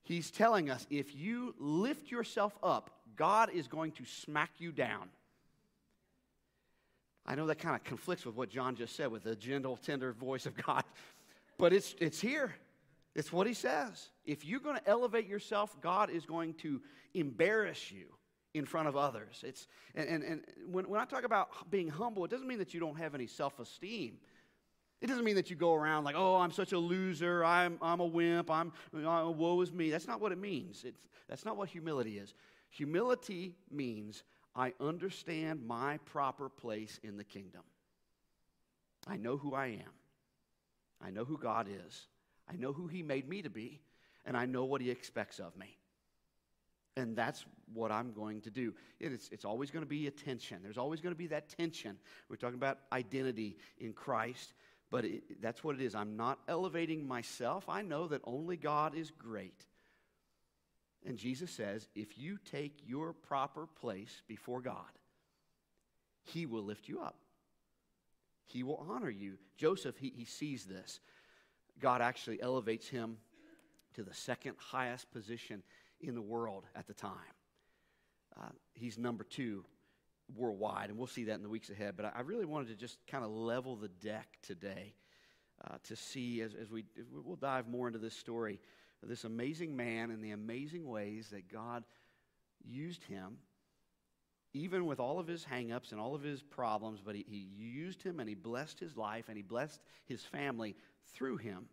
[0.03, 5.11] He's telling us if you lift yourself up, God is going to smack you down.
[7.25, 10.13] I know that kind of conflicts with what John just said with the gentle, tender
[10.13, 10.83] voice of God,
[11.57, 12.53] but it's, it's here.
[13.15, 14.09] It's what he says.
[14.25, 16.81] If you're going to elevate yourself, God is going to
[17.15, 18.07] embarrass you
[18.55, 19.43] in front of others.
[19.47, 22.75] It's, and, and, and when, when I talk about being humble, it doesn't mean that
[22.75, 24.19] you don't have any self esteem.
[25.01, 28.01] It doesn't mean that you go around like, oh, I'm such a loser, I'm, I'm
[28.01, 29.91] a wimp, I'm, oh, woe is me.
[29.91, 30.83] That's not what it means.
[30.85, 32.35] It's, that's not what humility is.
[32.71, 34.25] Humility means
[34.57, 37.63] I understand my proper place in the kingdom.
[39.07, 39.93] I know who I am.
[41.01, 42.09] I know who God is.
[42.51, 43.81] I know who He made me to be.
[44.27, 45.79] And I know what He expects of me.
[46.99, 48.75] And that's what I'm going to do.
[48.99, 50.59] It's, it's always going to be a tension.
[50.65, 51.97] There's always going to be that tension.
[52.29, 54.53] We're talking about identity in Christ,
[54.91, 55.95] but it, that's what it is.
[55.95, 57.69] I'm not elevating myself.
[57.69, 59.65] I know that only God is great.
[61.07, 64.91] And Jesus says, if you take your proper place before God,
[66.25, 67.17] He will lift you up.
[68.47, 69.35] He will honor you.
[69.57, 70.99] Joseph, he, he sees this.
[71.79, 73.19] God actually elevates him
[73.95, 75.63] to the second highest position
[76.01, 77.13] in the world at the time.
[78.39, 79.65] Uh, he's number two
[80.37, 81.95] worldwide, and we'll see that in the weeks ahead.
[81.97, 84.95] But I, really wanted to just kind of level the deck today
[85.67, 88.61] uh, to see as, as we we'll dive more into this story,
[89.03, 91.85] this amazing man and the amazing ways that God
[92.65, 93.39] used him,
[94.53, 97.01] even with all of his hangups and all of his problems.
[97.05, 100.77] But he, he used him and he blessed his life and he blessed his family
[101.15, 101.67] through him.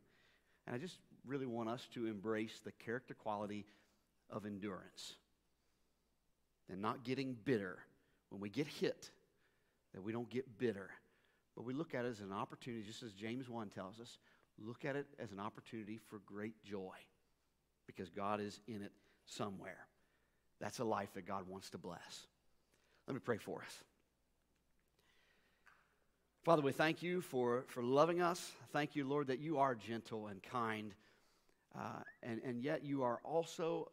[0.65, 3.65] And I just really want us to embrace the character quality
[4.29, 5.15] of endurance
[6.69, 7.79] and not getting bitter
[8.29, 9.09] when we get hit,
[9.93, 10.89] that we don't get bitter,
[11.55, 14.17] but we look at it as an opportunity, just as James 1 tells us,
[14.57, 16.95] look at it as an opportunity for great joy
[17.87, 18.91] because God is in it
[19.25, 19.87] somewhere.
[20.59, 22.27] That's a life that God wants to bless.
[23.07, 23.83] Let me pray for us.
[26.43, 28.51] Father, we thank you for, for loving us.
[28.71, 30.93] Thank you, Lord, that you are gentle and kind,
[31.75, 33.87] uh, and, and yet you are also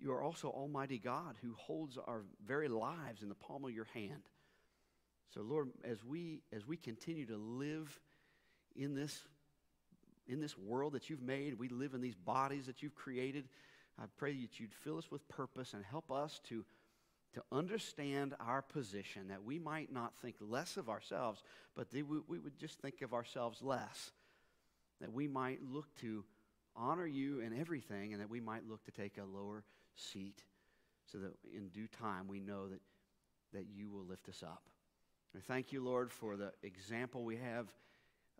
[0.00, 3.86] you are also Almighty God who holds our very lives in the palm of your
[3.94, 4.22] hand.
[5.34, 7.98] So, Lord, as we as we continue to live
[8.74, 9.22] in this
[10.28, 13.48] in this world that you've made, we live in these bodies that you've created.
[13.98, 16.64] I pray that you'd fill us with purpose and help us to
[17.34, 21.42] to understand our position, that we might not think less of ourselves,
[21.74, 24.10] but that we, we would just think of ourselves less.
[25.02, 26.24] That we might look to
[26.74, 29.64] honor you in everything, and that we might look to take a lower
[29.96, 30.42] seat
[31.10, 32.80] so that in due time we know that,
[33.52, 34.62] that you will lift us up.
[35.36, 37.66] I thank you, Lord, for the example we have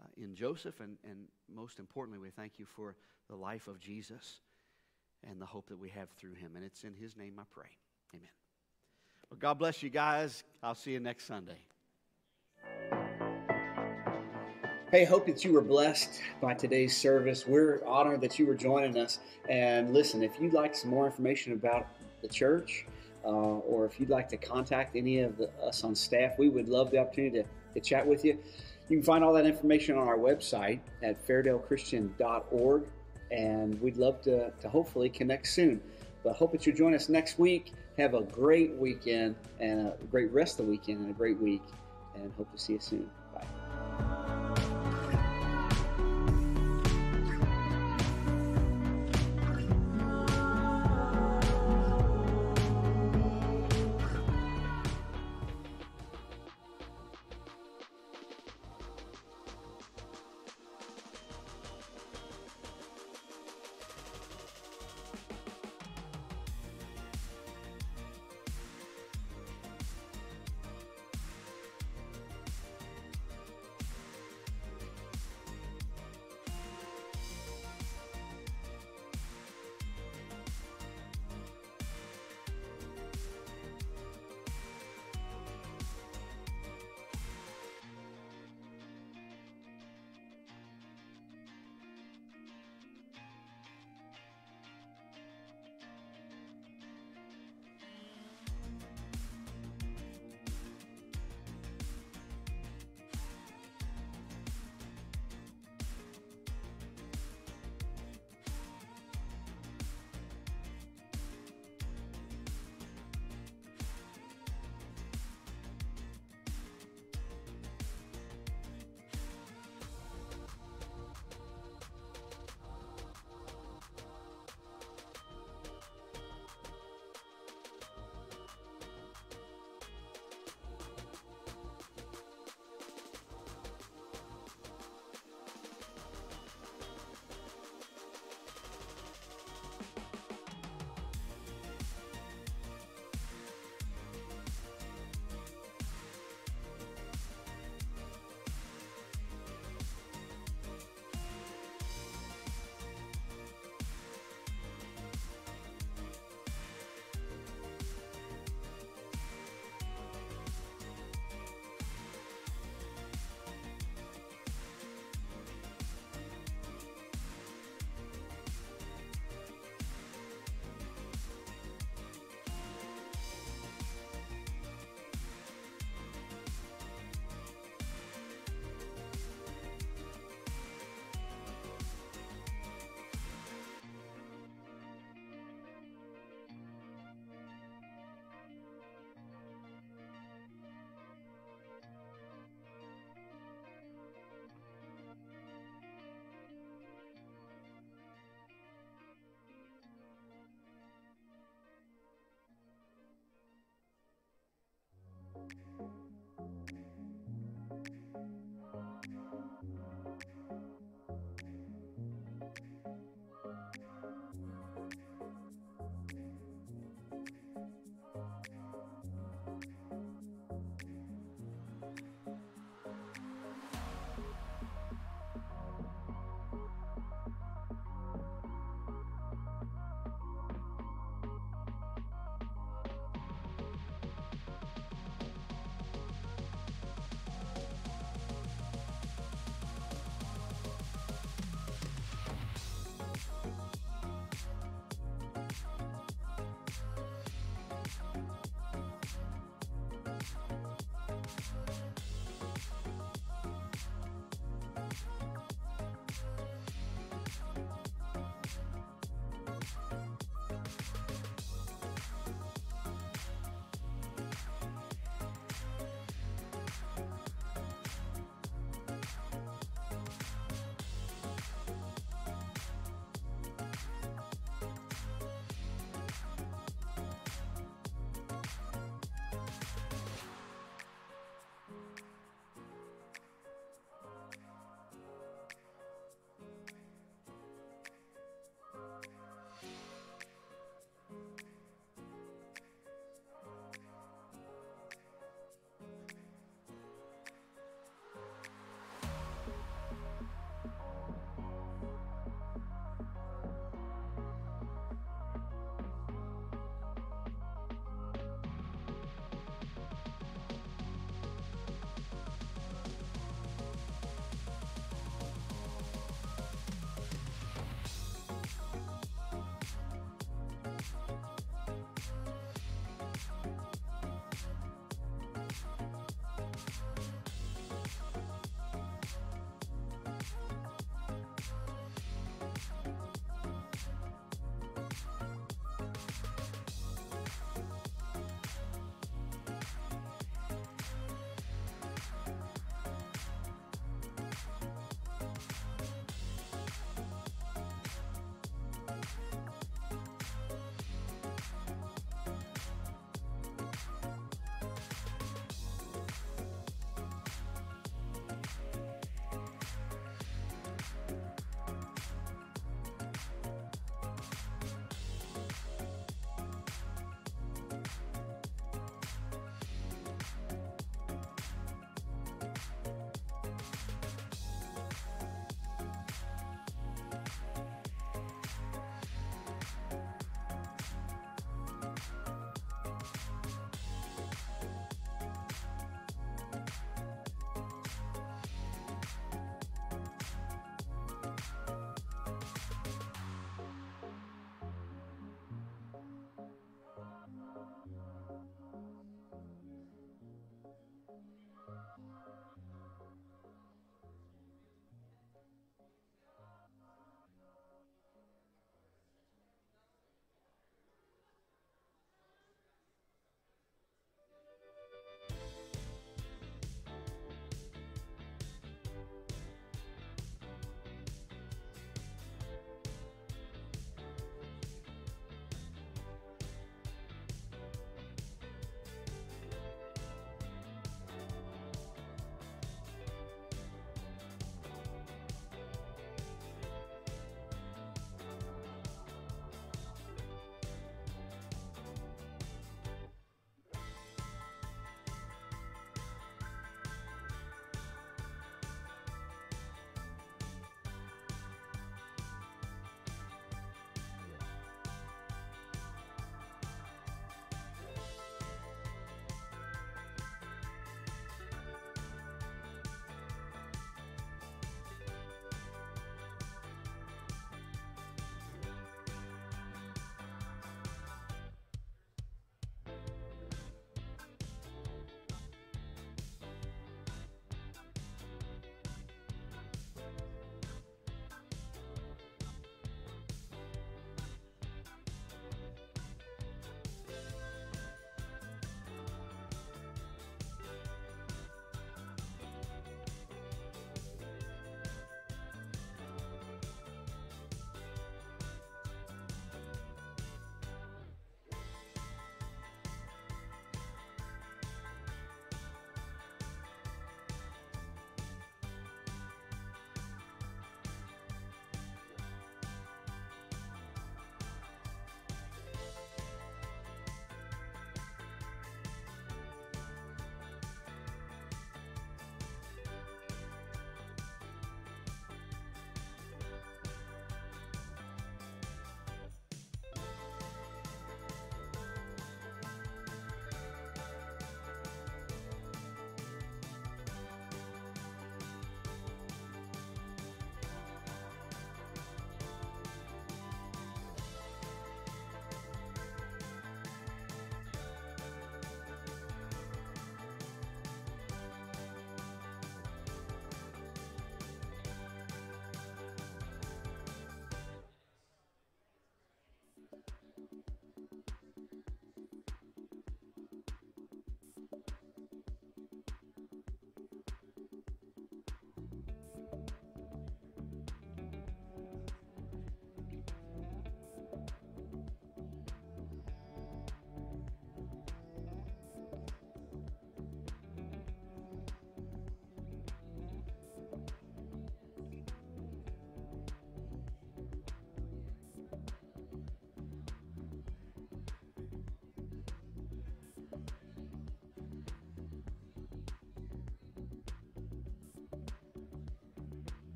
[0.00, 2.94] uh, in Joseph, and, and most importantly, we thank you for
[3.28, 4.40] the life of Jesus
[5.28, 6.52] and the hope that we have through him.
[6.56, 7.70] And it's in his name I pray.
[8.14, 8.28] Amen.
[9.30, 10.44] Well, God bless you guys.
[10.62, 11.58] I'll see you next Sunday.
[14.94, 17.48] Hey, hope that you were blessed by today's service.
[17.48, 19.18] We're honored that you were joining us.
[19.48, 21.88] And listen, if you'd like some more information about
[22.22, 22.86] the church,
[23.24, 26.68] uh, or if you'd like to contact any of the, us on staff, we would
[26.68, 28.38] love the opportunity to, to chat with you.
[28.88, 32.84] You can find all that information on our website at fairdalechristian.org,
[33.32, 35.80] and we'd love to, to hopefully connect soon.
[36.22, 37.72] But hope that you join us next week.
[37.98, 41.62] Have a great weekend and a great rest of the weekend and a great week.
[42.14, 43.10] And hope to see you soon.